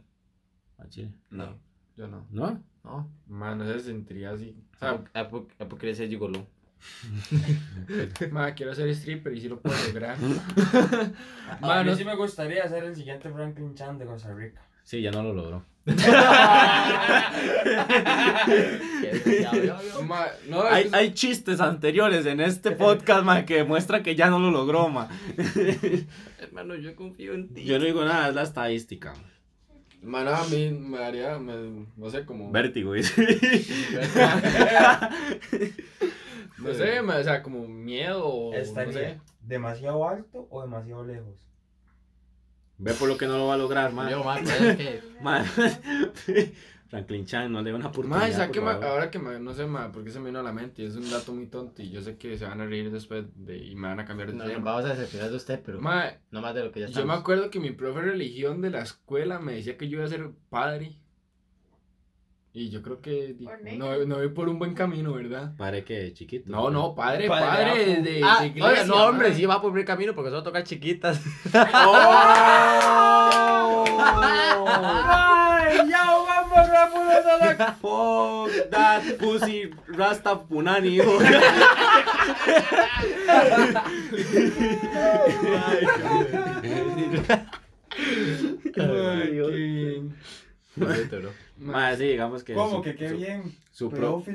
A 0.77 0.87
Chile. 0.87 1.11
No, 1.31 1.59
yo 1.97 2.07
no. 2.07 2.25
¿No? 2.31 2.63
No. 2.87 3.05
Man, 3.27 3.57
no 3.57 3.65
se 3.65 3.81
sentiría 3.81 4.31
así. 4.31 4.55
O 4.81 4.85
¿A 4.85 5.01
sea, 5.13 5.27
poco- 5.29 5.49
a 5.59 5.63
poco 5.65 5.77
quería 5.77 5.93
ser 5.95 6.07
gigoló? 6.07 6.47
man, 8.31 8.53
quiero 8.55 8.73
ser 8.73 8.87
stripper 8.89 9.33
y 9.33 9.41
sí 9.41 9.49
lo 9.49 9.59
puedo 9.59 9.75
lograr. 9.87 10.15
A 11.49 11.55
mí 11.55 11.59
Mano, 11.61 11.95
sí 11.95 12.05
me 12.05 12.15
gustaría 12.15 12.65
ser 12.69 12.85
el 12.85 12.95
siguiente 12.95 13.29
Franklin 13.29 13.75
Chan 13.75 13.97
de 13.97 14.05
Costa 14.05 14.33
Rica. 14.33 14.61
Sí, 14.83 15.01
ya 15.01 15.11
no 15.11 15.21
lo 15.21 15.33
logró. 15.33 15.65
ma, 20.05 20.25
no, 20.47 20.63
Hay, 20.63 20.85
es 20.85 20.93
hay 20.93 21.13
chistes 21.13 21.59
anteriores 21.59 22.25
en 22.25 22.39
este 22.39 22.71
podcast, 22.71 23.23
ma, 23.23 23.45
que 23.45 23.55
demuestran 23.57 24.03
que 24.03 24.15
ya 24.15 24.29
no 24.29 24.39
lo 24.39 24.51
logró, 24.51 24.87
ma. 24.89 25.09
Hermano, 26.39 26.75
yo 26.75 26.95
confío 26.95 27.33
en 27.33 27.53
ti. 27.53 27.63
Yo 27.65 27.79
no 27.79 27.85
digo 27.85 28.05
nada, 28.05 28.29
es 28.29 28.35
la 28.35 28.43
estadística. 28.43 29.13
Man, 30.01 30.27
a 30.27 30.43
mí 30.45 30.71
me 30.71 30.97
haría, 30.99 31.37
me- 31.39 31.85
no 31.95 32.09
sé, 32.09 32.25
como... 32.25 32.51
Vértigo, 32.51 32.93
dice. 32.93 33.13
No 36.57 36.73
sé, 36.73 37.01
me- 37.03 37.13
o 37.15 37.23
sea, 37.23 37.43
como 37.43 37.67
miedo 37.67 38.25
o 38.25 38.51
no 38.51 38.57
¿Estaría 38.57 38.93
sé. 38.93 39.21
demasiado 39.41 40.07
alto 40.07 40.47
o 40.49 40.61
demasiado 40.63 41.05
lejos? 41.05 41.35
Ve 42.79 42.93
por 42.93 43.07
lo 43.09 43.17
que 43.17 43.27
no 43.27 43.37
lo 43.37 43.47
va 43.47 43.53
a 43.55 43.57
lograr, 43.57 43.91
ma. 43.93 44.09
Yo, 44.09 44.23
man, 44.23 44.43
es 44.47 44.75
que 44.75 45.01
Ma. 45.21 45.45
Franklin 46.89 47.25
Chan, 47.25 47.51
no 47.51 47.61
le 47.61 47.71
dé 47.71 47.75
una 47.75 47.87
oportunidad. 47.87 48.83
ahora 48.83 49.11
que 49.11 49.19
no 49.19 49.53
sé, 49.53 49.65
ma, 49.65 49.91
porque 49.91 50.09
se 50.11 50.19
me 50.19 50.27
vino 50.27 50.39
a 50.39 50.43
la 50.43 50.53
mente, 50.53 50.85
es 50.85 50.95
un 50.95 51.09
dato 51.09 51.33
muy 51.33 51.47
tonto 51.47 51.81
y 51.81 51.89
yo 51.89 52.01
sé 52.01 52.17
que 52.17 52.37
se 52.37 52.45
van 52.45 52.61
a 52.61 52.65
reír 52.65 52.91
después 52.91 53.25
de, 53.35 53.57
y 53.57 53.75
me 53.75 53.87
van 53.89 53.99
a 53.99 54.05
cambiar 54.05 54.29
de 54.31 54.37
no, 54.37 54.45
tema. 54.45 54.71
vamos 54.71 54.85
a 54.85 54.93
decepcionar 54.93 55.29
de 55.29 55.35
usted, 55.35 55.61
pero 55.65 55.81
Ma, 55.81 56.13
no 56.31 56.41
más 56.41 56.55
de 56.55 56.63
lo 56.63 56.71
que 56.71 56.79
ya 56.81 56.87
yo 56.87 57.05
me 57.05 57.13
acuerdo 57.13 57.49
que 57.49 57.59
mi 57.59 57.71
profe 57.71 57.99
de 58.01 58.11
religión 58.11 58.61
de 58.61 58.69
la 58.69 58.81
escuela 58.81 59.39
me 59.39 59.53
decía 59.53 59.77
que 59.77 59.89
yo 59.89 59.97
iba 59.97 60.05
a 60.05 60.09
ser 60.09 60.29
padre. 60.49 60.97
Y 62.53 62.69
yo 62.71 62.81
creo 62.81 63.01
que 63.01 63.35
no, 63.77 64.05
no 64.05 64.15
voy 64.15 64.29
por 64.29 64.49
un 64.49 64.57
buen 64.57 64.73
camino, 64.73 65.13
¿verdad? 65.13 65.55
Pare 65.57 65.83
que 65.83 66.11
chiquito. 66.13 66.49
No, 66.49 66.71
no, 66.71 66.95
padre, 66.95 67.27
Padre, 67.27 67.45
padre, 67.71 68.01
de, 68.01 68.21
Ah, 68.23 68.39
de 68.41 68.47
iglesia. 68.47 68.69
oiga, 68.71 68.83
no, 68.85 69.05
hombre, 69.05 69.31
sí 69.35 69.45
va 69.45 69.61
por 69.61 69.71
buen 69.71 69.85
camino 69.85 70.15
porque 70.15 70.31
solo 70.31 70.41
tocar 70.41 70.63
chiquitas. 70.63 71.21
Ay, 74.69 75.89
ya 75.89 76.13
Fuck 77.81 78.69
that 78.71 79.03
pussy 79.19 79.69
rasta 79.87 80.35
punani. 80.47 80.99
Ay, 88.77 89.39
qué- 89.39 90.01
Ma, 91.59 91.95
sí, 91.95 92.03
digamos 92.03 92.43
que. 92.43 92.53
¿Cómo 92.53 92.75
su- 92.77 92.81
que 92.83 92.95
qué 92.95 93.09
su- 93.09 93.17
bien? 93.17 93.55
Su, 93.71 93.89
pro, 93.91 94.23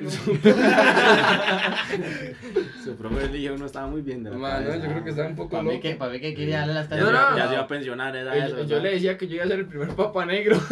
su 2.85 2.97
profe 2.97 3.15
de 3.17 3.27
religión 3.27 3.59
no 3.59 3.67
estaba 3.67 3.87
muy 3.89 4.03
bien 4.03 4.23
de 4.25 4.31
la 4.31 4.37
Ma, 4.37 4.61
no, 4.61 4.67
cabeza. 4.69 4.85
yo 4.87 4.91
creo 4.93 5.05
que 5.05 5.11
está 5.11 5.27
un 5.27 5.35
poco 5.37 5.51
Para 5.51 5.63
loco. 5.65 5.75
mí 5.75 5.81
que, 5.81 5.95
para 5.97 6.13
mí 6.13 6.21
que 6.21 6.35
quería 6.35 6.65
darle 6.67 6.97
No, 7.01 7.11
no. 7.13 7.37
Ya 7.37 7.47
se 7.49 7.55
iba 7.55 7.63
a 7.63 7.67
pensionar, 7.69 8.15
era 8.17 8.37
Y- 8.37 8.41
eso. 8.43 8.63
yo 8.65 8.81
le 8.81 8.91
decía 8.93 9.17
que 9.19 9.27
yo 9.29 9.35
iba 9.37 9.45
a 9.45 9.49
ser 9.49 9.59
el 9.61 9.67
primer 9.67 9.89
papa 9.91 10.27
negro. 10.27 10.61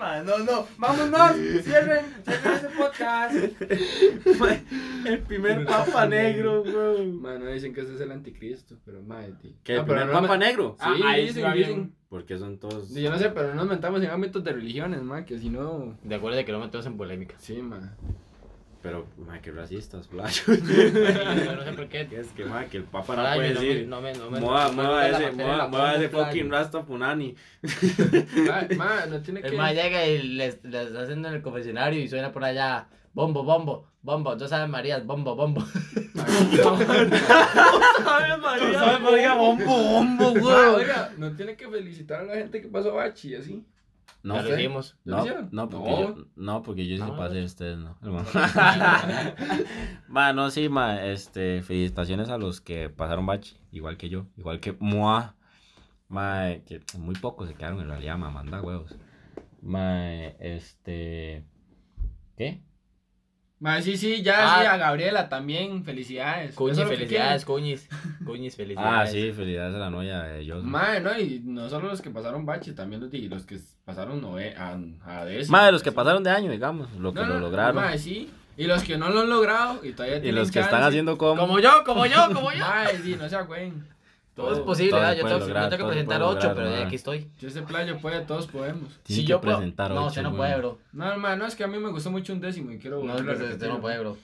Ma, 0.00 0.22
no, 0.22 0.38
no, 0.38 0.66
vámonos, 0.78 1.36
cierren, 1.62 2.06
cierren 2.24 2.54
ese 2.54 2.68
podcast. 2.76 3.34
El 5.06 5.18
primer 5.24 5.66
papa 5.66 6.06
negro, 6.06 6.62
güey. 6.64 7.12
Mano, 7.12 7.46
dicen 7.50 7.74
que 7.74 7.82
ese 7.82 7.94
es 7.96 8.00
el 8.00 8.10
anticristo, 8.10 8.76
pero 8.84 9.02
madre, 9.02 9.34
tío. 9.42 9.52
¿Que 9.62 9.74
el 9.74 9.80
Ah, 9.80 9.84
pero 9.86 9.98
primer 10.00 10.14
papa 10.22 10.38
me- 10.38 10.46
negro? 10.46 10.76
Sí, 10.78 10.86
Ah, 10.86 10.96
ahí 11.10 11.20
sí 11.22 11.26
dicen, 11.28 11.44
va 11.44 11.52
bien. 11.52 11.68
dicen. 11.68 11.94
Porque 12.08 12.38
son 12.38 12.58
todos. 12.58 12.94
Yo 12.94 13.10
no 13.10 13.18
sé, 13.18 13.28
pero 13.30 13.48
no 13.50 13.56
nos 13.56 13.68
mentamos 13.68 14.02
en 14.02 14.10
ámbitos 14.10 14.42
de 14.42 14.52
religiones, 14.52 15.02
ma, 15.02 15.24
que 15.26 15.38
si 15.38 15.48
no... 15.50 15.96
De 16.02 16.14
acuerdo 16.14 16.38
de 16.38 16.44
que 16.46 16.52
no 16.52 16.60
metemos 16.60 16.86
en 16.86 16.96
polémica. 16.96 17.34
Sí, 17.38 17.54
ma. 17.62 17.94
Pero, 18.82 19.06
ma, 19.18 19.40
que 19.42 19.50
racistas, 19.50 20.08
flash. 20.08 20.48
No 20.48 20.54
sé 21.64 21.72
por 21.76 21.88
qué. 21.88 22.08
es 22.12 22.28
que, 22.28 22.46
ma, 22.46 22.64
que 22.64 22.78
el 22.78 22.84
papa 22.84 23.14
no 23.14 23.34
puede 23.34 23.52
no 23.52 23.60
decir. 23.60 23.86
no 23.86 24.00
me, 24.00 24.14
no 24.14 24.30
me, 24.30 24.40
Mueva, 24.40 24.72
no 24.72 25.00
ese, 25.90 26.08
fucking 26.08 26.50
rasta 26.50 26.82
punani. 26.82 27.36
Ma, 28.46 28.66
ma, 28.76 29.06
no 29.06 29.20
tiene 29.20 29.42
que... 29.42 29.48
El 29.48 29.56
ma 29.56 29.72
llega 29.72 30.06
y 30.06 30.22
les, 30.22 30.64
les 30.64 30.86
está 30.86 31.02
haciendo 31.02 31.28
en 31.28 31.34
el 31.34 31.42
confesionario 31.42 32.00
y 32.00 32.08
suena 32.08 32.32
por 32.32 32.42
allá. 32.42 32.88
Bombo, 33.12 33.44
bombo, 33.44 33.86
bombo. 34.00 34.34
Dos 34.36 34.50
Ave 34.52 34.66
Marías, 34.66 35.04
bombo, 35.04 35.36
bombo. 35.36 35.60
¿Sabes, 38.02 38.38
María? 39.02 39.34
Bombo, 39.34 39.66
bombo, 39.66 40.34
Ma, 40.36 40.70
oiga, 40.70 41.12
no 41.18 41.36
tiene 41.36 41.54
que 41.54 41.68
felicitar 41.68 42.20
a 42.20 42.24
la 42.24 42.36
gente 42.36 42.62
que 42.62 42.68
pasó 42.68 42.94
bachi, 42.94 43.34
así. 43.34 43.62
No, 44.22 44.34
Ya 44.36 44.42
lo 44.42 44.48
sé. 44.48 44.60
hicimos. 44.60 44.96
¿Lo 45.04 45.24
No, 45.24 45.48
no, 45.50 45.68
porque 45.70 45.90
No. 45.90 46.00
yo, 46.00 46.26
no, 46.36 46.62
porque 46.62 46.86
yo 46.86 46.96
sí 46.96 47.02
No. 47.02 47.16
pasé, 47.16 47.42
ustedes 47.42 47.78
no. 47.78 47.96
ma, 50.08 50.32
no, 50.32 50.50
sí, 50.50 50.68
ma, 50.68 51.04
este, 51.06 51.62
felicitaciones 51.62 52.28
a 52.28 52.38
los 52.38 52.60
que 52.60 52.90
pasaron 52.90 53.26
bachi, 53.26 53.56
igual 53.72 53.96
que 53.96 54.08
yo, 54.08 54.26
igual 54.36 54.60
que 54.60 54.76
Moa. 54.78 55.34
Ma, 56.08 56.46
que 56.66 56.80
muy 56.98 57.14
pocos 57.14 57.48
se 57.48 57.54
quedaron 57.54 57.80
en 57.80 57.88
realidad, 57.88 58.18
ma, 58.18 58.30
manda 58.30 58.60
huevos. 58.60 58.96
Ma, 59.62 60.08
este, 60.40 61.44
¿qué? 62.36 62.60
Ma, 63.60 63.82
sí, 63.82 63.96
sí, 63.98 64.22
ya, 64.22 64.36
Ah. 64.56 64.60
sí, 64.60 64.66
a 64.66 64.76
Gabriela 64.78 65.28
también, 65.28 65.84
felicidades. 65.84 66.54
Cuñis, 66.54 66.72
Eso 66.72 66.82
es 66.82 66.86
lo 66.86 66.90
que 66.90 66.96
felicidades, 66.96 67.44
Ah, 67.44 68.56
felicidades. 68.56 69.12
sí, 69.12 69.32
felicidades 69.32 69.74
a 69.74 69.78
la 69.78 69.90
novia 69.90 70.22
de 70.22 70.40
ellos. 70.40 70.64
Ma, 70.64 70.80
Ma, 70.94 71.00
no, 71.00 71.18
y 71.18 71.42
no 71.44 71.68
solo 71.68 71.88
los 71.88 72.00
que 72.00 72.08
pasaron 72.10 72.46
bachi, 72.46 72.72
también 72.72 73.02
los, 73.02 73.10
de- 73.10 73.28
los 73.28 73.44
que 73.44 73.58
pasaron 73.84 74.22
nove, 74.22 74.54
a, 74.56 74.78
a 75.04 75.24
décimo, 75.26 75.58
Ma, 75.58 75.66
de 75.66 75.72
los 75.72 75.82
que 75.82 75.92
pasaron 75.92 76.22
de 76.24 76.30
año, 76.30 76.50
digamos, 76.50 76.90
lo 76.94 77.12
que 77.12 77.20
No, 77.20 77.26
lo 77.26 77.34
no, 77.34 77.40
lograron. 77.40 77.76
ma, 77.76 77.96
sí. 77.98 78.30
Y 78.56 78.64
los 78.64 78.82
que 78.82 78.96
no 78.98 79.10
lo 79.10 79.20
han 79.20 79.30
logrado 79.30 79.80
y 79.84 79.92
todavía 79.92 80.16
y 80.18 80.20
tienen 80.22 80.40
los 80.40 80.50
que 80.50 80.60
están 80.60 80.80
chance. 80.80 80.88
haciendo 80.88 81.16
como... 81.18 81.40
Como 81.40 81.58
yo, 81.60 81.82
como 81.84 82.04
yo, 82.06 82.28
como 82.32 82.52
yo. 82.52 82.58
Ma, 82.66 82.86
sí, 83.02 83.16
no 83.18 83.28
sea 83.28 83.42
güey. 83.42 83.72
Todo 84.40 84.52
es 84.54 84.58
posible, 84.60 84.90
Yo 84.90 85.26
tengo, 85.26 85.38
lograr, 85.38 85.64
yo 85.64 85.68
tengo 85.76 85.84
que 85.88 85.92
presentar 85.92 86.22
ocho, 86.22 86.34
lograr, 86.34 86.54
pero 86.54 86.70
ya 86.70 86.80
ma. 86.80 86.86
aquí 86.86 86.96
estoy. 86.96 87.30
Si 87.38 87.46
ese 87.46 87.62
playo 87.62 87.98
puede, 87.98 88.20
todos 88.22 88.46
podemos. 88.46 88.98
Si 89.04 89.22
que 89.22 89.24
yo 89.26 89.40
puedo- 89.40 89.58
presentar 89.58 89.90
No, 89.92 90.06
usted 90.06 90.22
no 90.22 90.34
puede, 90.36 90.56
bro. 90.56 90.78
No, 90.92 91.16
ma, 91.18 91.36
no, 91.36 91.46
es 91.46 91.54
que 91.56 91.64
a 91.64 91.68
mí 91.68 91.78
me 91.78 91.90
gustó 91.90 92.10
mucho 92.10 92.32
un 92.32 92.40
décimo 92.40 92.70
y 92.72 92.78
quiero 92.78 93.02
No, 93.04 93.14
usted, 93.14 93.68
no 93.68 93.80
puede, 93.80 93.98
bro. 94.00 94.16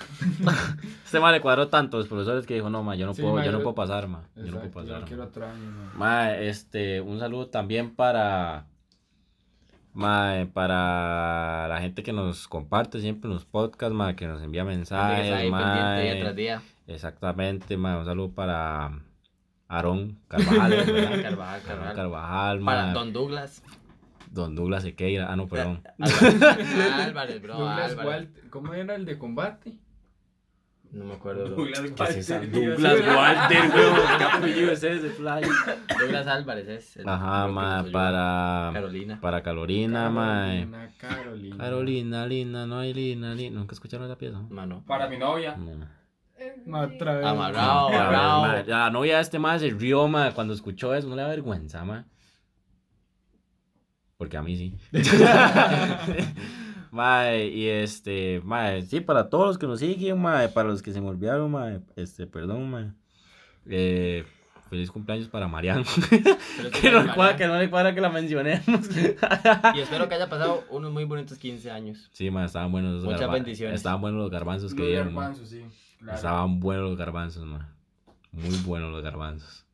Este 1.04 1.20
ma 1.20 1.30
le 1.32 1.40
cuadró 1.40 1.68
tanto 1.68 1.98
los 1.98 2.08
profesores 2.08 2.46
que 2.46 2.54
dijo, 2.54 2.70
no, 2.70 2.82
ma, 2.82 2.94
yo 2.94 3.04
no 3.06 3.12
Sí, 3.14 3.20
puedo, 3.22 3.34
ma, 3.34 3.44
yo 3.44 3.52
no 3.52 3.58
yo- 3.58 3.64
puedo 3.64 3.74
pasar, 3.74 4.08
ma. 4.08 4.22
Yo 4.36 4.44
no 4.52 4.60
puedo 4.60 4.86
yo 4.86 4.92
pasar. 4.94 5.04
quiero 5.06 5.22
ma. 5.24 5.28
otro 5.28 5.46
año, 5.46 5.70
ma. 5.70 5.92
Ma, 5.94 6.34
este, 6.36 7.00
un 7.02 7.18
saludo 7.18 7.48
también 7.48 7.94
para, 7.94 8.64
ma, 9.92 10.46
para 10.54 11.66
la 11.68 11.80
gente 11.80 12.02
que 12.02 12.12
nos 12.12 12.46
comparte 12.48 13.00
siempre 13.00 13.28
en 13.28 13.34
los 13.34 13.44
podcasts, 13.44 13.94
ma, 13.94 14.14
que 14.16 14.26
nos 14.26 14.40
envía 14.42 14.64
mensajes, 14.64 15.24
está 15.24 15.36
ahí 15.38 15.50
ma, 15.50 15.58
pendiente 15.74 16.02
día 16.14 16.22
tras 16.22 16.36
día. 16.36 16.62
exactamente, 16.86 17.76
ma, 17.76 17.98
un 17.98 18.04
saludo 18.06 18.30
para 18.30 18.92
Aarón 19.70 20.18
Carvajal, 20.26 20.70
¿verdad? 20.70 21.22
Carvajal, 21.62 21.94
Carvajal. 21.94 22.60
Para 22.64 22.82
Don... 22.86 22.94
Don 22.94 23.12
Douglas. 23.12 23.62
Douglas 24.32 24.82
Sequeira, 24.82 25.32
ah, 25.32 25.36
no, 25.36 25.46
perdón. 25.46 25.80
Álvarez, 25.98 26.74
Álvarez, 27.06 27.42
bro. 27.42 27.54
Douglas 27.54 27.90
Álvarez. 27.92 28.06
Walter, 28.06 28.50
¿cómo 28.50 28.74
era 28.74 28.94
el 28.96 29.04
de 29.04 29.16
combate? 29.18 29.78
No 30.90 31.04
me 31.04 31.14
acuerdo. 31.14 31.50
Douglas. 31.50 31.80
Walter, 31.80 32.50
Douglas. 32.50 32.80
Walter, 33.16 33.70
weón, 33.72 33.96
¿qué 34.18 34.24
apellido 34.24 34.72
es 34.72 34.82
ese, 34.82 35.10
fly? 35.10 35.40
Douglas 36.00 36.26
Álvarez 36.26 36.68
es. 36.68 36.96
el- 36.96 37.08
Ajá, 37.08 37.46
ma, 37.46 37.84
para, 37.92 38.70
Carolina. 38.74 39.20
para 39.20 39.42
Carolina, 39.44 40.10
ma, 40.10 40.46
Carolina, 40.46 40.90
Carolina. 40.98 41.56
Carolina, 41.58 42.26
linda, 42.26 42.66
no 42.66 42.78
hay 42.80 42.92
linda, 42.92 43.34
linda. 43.34 43.60
¿Nunca 43.60 43.74
escucharon 43.74 44.06
esa 44.06 44.18
pieza? 44.18 44.40
Mano. 44.50 44.82
Para 44.84 45.06
mi 45.08 45.16
novia. 45.16 45.56
No. 45.56 45.99
Ma, 46.66 46.82
otra 46.82 47.16
vez. 47.16 47.26
Amarrado, 47.26 47.88
amarrado. 47.88 48.42
ma, 48.42 48.62
La 48.66 48.90
novia 48.90 49.16
de 49.16 49.22
este 49.22 49.38
más 49.38 49.60
se 49.60 49.70
rió, 49.70 50.08
ma, 50.08 50.32
cuando 50.32 50.54
escuchó 50.54 50.94
eso, 50.94 51.08
no 51.08 51.16
le 51.16 51.22
da 51.22 51.28
vergüenza, 51.28 51.84
ma. 51.84 52.06
Porque 54.16 54.36
a 54.36 54.42
mí 54.42 54.56
sí. 54.56 54.76
ma, 56.90 57.34
y 57.34 57.66
este, 57.66 58.40
ma, 58.44 58.80
sí, 58.82 59.00
para 59.00 59.28
todos 59.28 59.46
los 59.46 59.58
que 59.58 59.66
nos 59.66 59.80
siguen, 59.80 60.20
ma, 60.20 60.46
para 60.48 60.68
los 60.68 60.82
que 60.82 60.92
se 60.92 61.00
me 61.00 61.08
olvidaron, 61.08 61.50
ma, 61.50 61.80
este, 61.96 62.26
perdón, 62.26 62.70
ma. 62.70 62.94
Eh, 63.66 64.24
feliz 64.70 64.90
cumpleaños 64.90 65.28
para 65.28 65.48
Mariano. 65.48 65.82
Que, 66.80 66.90
no 66.90 67.12
cuadra, 67.14 67.36
que 67.36 67.46
no 67.46 67.58
le 67.58 67.68
cuadra 67.68 67.94
que 67.94 68.00
la 68.00 68.08
mencionemos. 68.08 68.64
Y 69.74 69.80
espero 69.80 70.08
que 70.08 70.14
haya 70.14 70.28
pasado 70.30 70.64
unos 70.70 70.90
muy 70.92 71.04
bonitos 71.04 71.36
15 71.38 71.70
años. 71.70 72.08
Sí, 72.12 72.30
ma, 72.30 72.44
estaban 72.46 72.70
buenos 72.72 72.94
los 72.94 73.04
Muchas 73.04 73.20
garba- 73.22 73.32
bendiciones. 73.34 73.76
Estaban 73.76 74.00
buenos 74.00 74.20
los 74.20 74.30
garbanzos 74.30 74.72
que 74.72 74.80
Los 74.80 74.88
dieron, 74.88 75.12
ma. 75.12 75.20
garbanzos, 75.22 75.48
sí. 75.50 75.64
claro. 75.98 76.16
Estaban 76.16 76.60
buenos 76.60 76.88
los 76.88 76.96
garbanzos, 76.98 77.44
ma. 77.44 77.68
Muy 78.32 78.56
buenos 78.64 78.92
los 78.92 79.02
garbanzos. 79.02 79.66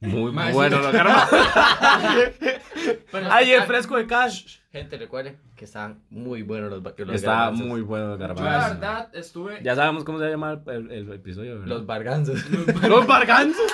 Muy 0.00 0.30
buenos 0.30 0.80
los 0.82 0.92
garbanzos. 0.92 1.38
Bueno, 3.12 3.28
Ay, 3.30 3.52
el 3.52 3.62
fresco 3.64 3.96
de 3.96 4.06
cash. 4.06 4.58
Gente, 4.72 4.96
recuerden 4.98 5.38
que 5.56 5.64
están 5.64 6.02
muy 6.10 6.42
buenos 6.42 6.70
los, 6.70 6.82
los 6.82 7.14
Estaban 7.14 7.38
garbanzos. 7.40 7.66
muy 7.66 7.80
buenos 7.80 8.10
los 8.10 8.18
Yo 8.18 8.26
la 8.26 8.34
garbanzos. 8.34 8.70
verdad 8.80 9.08
estuve. 9.14 9.60
Ya 9.62 9.74
sabemos 9.74 10.04
cómo 10.04 10.18
se 10.18 10.28
llama 10.28 10.60
el, 10.66 10.90
el 10.90 11.12
episodio, 11.12 11.54
¿verdad? 11.54 11.66
Los 11.68 11.86
barganzos. 11.86 12.44
Los 12.88 13.06
barganzos. 13.06 13.62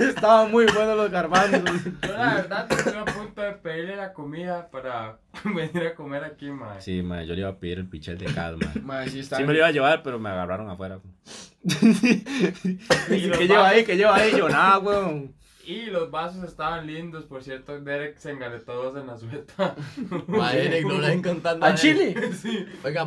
Estaban 0.00 0.50
muy 0.50 0.66
buenos 0.66 0.96
los 0.96 1.10
garbanzos. 1.10 1.60
Yo 2.02 2.12
la 2.16 2.34
verdad 2.34 2.66
estuve 2.72 2.98
a 2.98 3.04
punto 3.04 3.42
de 3.42 3.52
pedirle 3.52 3.96
la 3.96 4.12
comida 4.12 4.68
para 4.70 5.18
venir 5.44 5.86
a 5.88 5.94
comer 5.94 6.24
aquí, 6.24 6.50
mae. 6.50 6.80
Sí, 6.80 7.02
ma, 7.02 7.22
yo 7.24 7.34
le 7.34 7.40
iba 7.40 7.50
a 7.50 7.56
pedir 7.58 7.78
el 7.78 7.88
pichel 7.88 8.16
de 8.18 8.26
cal, 8.26 8.56
ma. 8.56 8.72
Ma, 8.82 9.04
sí, 9.06 9.20
está 9.20 9.36
Sí 9.36 9.42
me 9.44 9.52
lo 9.52 9.58
iba 9.58 9.66
a 9.66 9.72
llevar, 9.72 10.02
pero 10.02 10.18
me 10.18 10.28
agarraron 10.30 10.70
afuera. 10.70 11.00
Y 11.64 13.26
los 13.26 13.38
¿Qué 13.38 13.46
lleva 13.48 13.68
ahí? 13.68 13.84
¿Qué 13.84 13.96
lleva 13.96 14.16
ahí? 14.16 14.32
Yo 14.36 14.48
nada, 14.48 14.78
weón. 14.78 15.34
Y 15.66 15.86
los 15.86 16.10
vasos 16.10 16.44
estaban 16.44 16.86
lindos, 16.86 17.24
por 17.24 17.42
cierto, 17.42 17.80
Derek 17.80 18.16
se 18.18 18.30
engaletó 18.32 18.74
dos 18.74 18.96
en 19.00 19.06
la 19.06 19.16
sueta. 19.16 19.74
Mae, 20.26 20.66
Eric, 20.66 20.86
no 20.86 20.98
lo 20.98 21.06
ven 21.06 21.22
contando. 21.22 21.64
¿A. 21.64 21.74
Chile? 21.74 22.14
sí. 22.34 22.66
Oiga, 22.84 23.06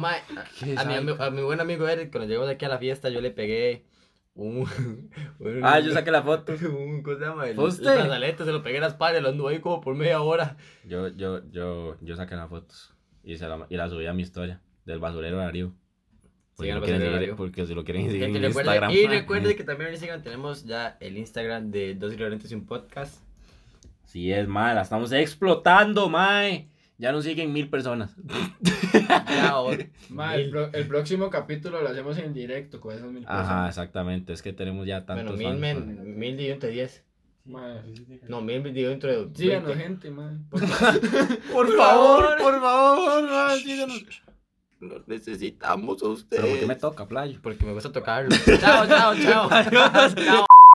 ¿Qué 0.59 0.75
a, 0.77 0.81
a 0.81 1.01
mi, 1.01 1.11
a 1.19 1.29
mi 1.29 1.41
buen 1.41 1.59
amigo 1.59 1.87
Eric, 1.87 2.11
cuando 2.11 2.27
llegamos 2.27 2.49
aquí 2.49 2.65
a 2.65 2.69
la 2.69 2.77
fiesta, 2.79 3.09
yo 3.09 3.21
le 3.21 3.31
pegué 3.31 3.85
un. 4.33 4.57
un- 5.39 5.61
Ah, 5.63 5.79
yo 5.79 5.91
saqué 5.93 6.11
la 6.11 6.23
foto. 6.23 6.53
Un, 6.53 7.03
¿Cómo 7.03 7.17
se 7.17 7.25
llama? 7.25 7.47
El, 7.47 7.55
¿Fue 7.55 7.65
el 7.65 7.69
usted? 7.69 7.93
brazalete, 7.95 8.45
se 8.45 8.51
lo 8.51 8.63
pegué 8.63 8.75
en 8.77 8.81
la 8.81 8.87
espalda, 8.87 9.21
lo 9.21 9.29
anduve 9.29 9.53
ahí 9.53 9.59
como 9.59 9.81
por 9.81 9.95
media 9.95 10.21
hora. 10.21 10.57
Yo, 10.83 11.07
yo, 11.09 11.41
yo, 11.51 11.97
yo 12.01 12.15
saqué 12.15 12.35
las 12.35 12.49
fotos 12.49 12.93
y, 13.23 13.37
se 13.37 13.47
la, 13.47 13.65
y 13.69 13.77
la 13.77 13.89
subí 13.89 14.05
a 14.07 14.13
mi 14.13 14.23
historia 14.23 14.61
del 14.85 14.99
basurero 14.99 15.37
de 15.37 15.43
Darío. 15.43 15.73
Porque, 16.57 16.73
lo 16.73 16.81
quieren 16.81 17.01
seguir- 17.01 17.35
porque 17.35 17.65
si 17.67 17.73
lo 17.75 17.83
quieren 17.83 18.05
seguir 18.07 18.23
Gente, 18.23 18.37
en 18.39 18.43
recuerde- 18.45 18.71
Instagram. 18.71 18.91
y 18.91 19.03
ma. 19.05 19.09
recuerde 19.11 19.55
que 19.55 19.63
también 19.63 19.87
en 19.89 19.93
Instagram 19.93 20.23
tenemos 20.23 20.65
ya 20.65 20.97
el 20.99 21.17
Instagram 21.17 21.69
de 21.69 21.93
Dos 21.93 22.13
Ignorantes 22.13 22.51
y 22.51 22.55
un 22.55 22.65
Podcast. 22.65 23.21
Sí, 24.05 24.31
es 24.31 24.47
mal, 24.47 24.73
la 24.75 24.81
estamos 24.81 25.11
explotando, 25.11 26.09
mae. 26.09 26.67
Ya 26.97 27.11
nos 27.11 27.25
siguen 27.25 27.53
mil 27.53 27.69
personas. 27.69 28.15
Ya, 29.29 29.59
o- 29.59 29.71
Ma, 30.09 30.33
el, 30.35 30.43
mil. 30.43 30.51
pro- 30.51 30.73
el 30.73 30.87
próximo 30.87 31.29
capítulo 31.29 31.79
lo 31.81 31.89
hacemos 31.89 32.17
en 32.17 32.33
directo 32.33 32.79
con 32.81 32.95
esas 32.95 33.11
mil 33.11 33.23
Ajá, 33.27 33.37
personas. 33.37 33.69
exactamente. 33.69 34.33
Es 34.33 34.41
que 34.41 34.51
tenemos 34.53 34.87
ya 34.87 35.01
Bueno, 35.01 35.15
tantos 35.15 35.37
mil, 35.37 35.47
fans, 35.49 35.59
men, 35.59 36.17
mil 36.17 36.31
dividido 36.31 36.53
entre 36.55 36.69
10. 36.71 37.03
Ma, 37.45 37.81
No, 38.27 38.41
mil 38.41 38.63
dividido 38.63 38.91
entre 38.91 39.13
síganos, 39.35 39.67
20. 39.77 39.83
gente, 39.83 40.09
ma. 40.09 40.39
Por 41.53 41.71
favor, 41.75 42.37
por 42.41 42.59
favor, 42.61 43.23
ma, 43.29 43.55
síganos. 43.55 44.03
Nos 44.79 45.07
necesitamos 45.07 46.03
a 46.03 46.07
ustedes. 46.09 46.41
Pero 46.41 46.47
¿por 46.47 46.59
qué 46.59 46.65
me 46.67 46.75
toca, 46.75 47.05
playo? 47.07 47.39
Porque 47.41 47.65
me 47.65 47.73
gusta 47.73 47.91
tocarlo. 47.91 48.29
chao, 48.59 48.87
chao, 48.87 49.15
chao. 49.15 49.49
chao. 50.15 50.47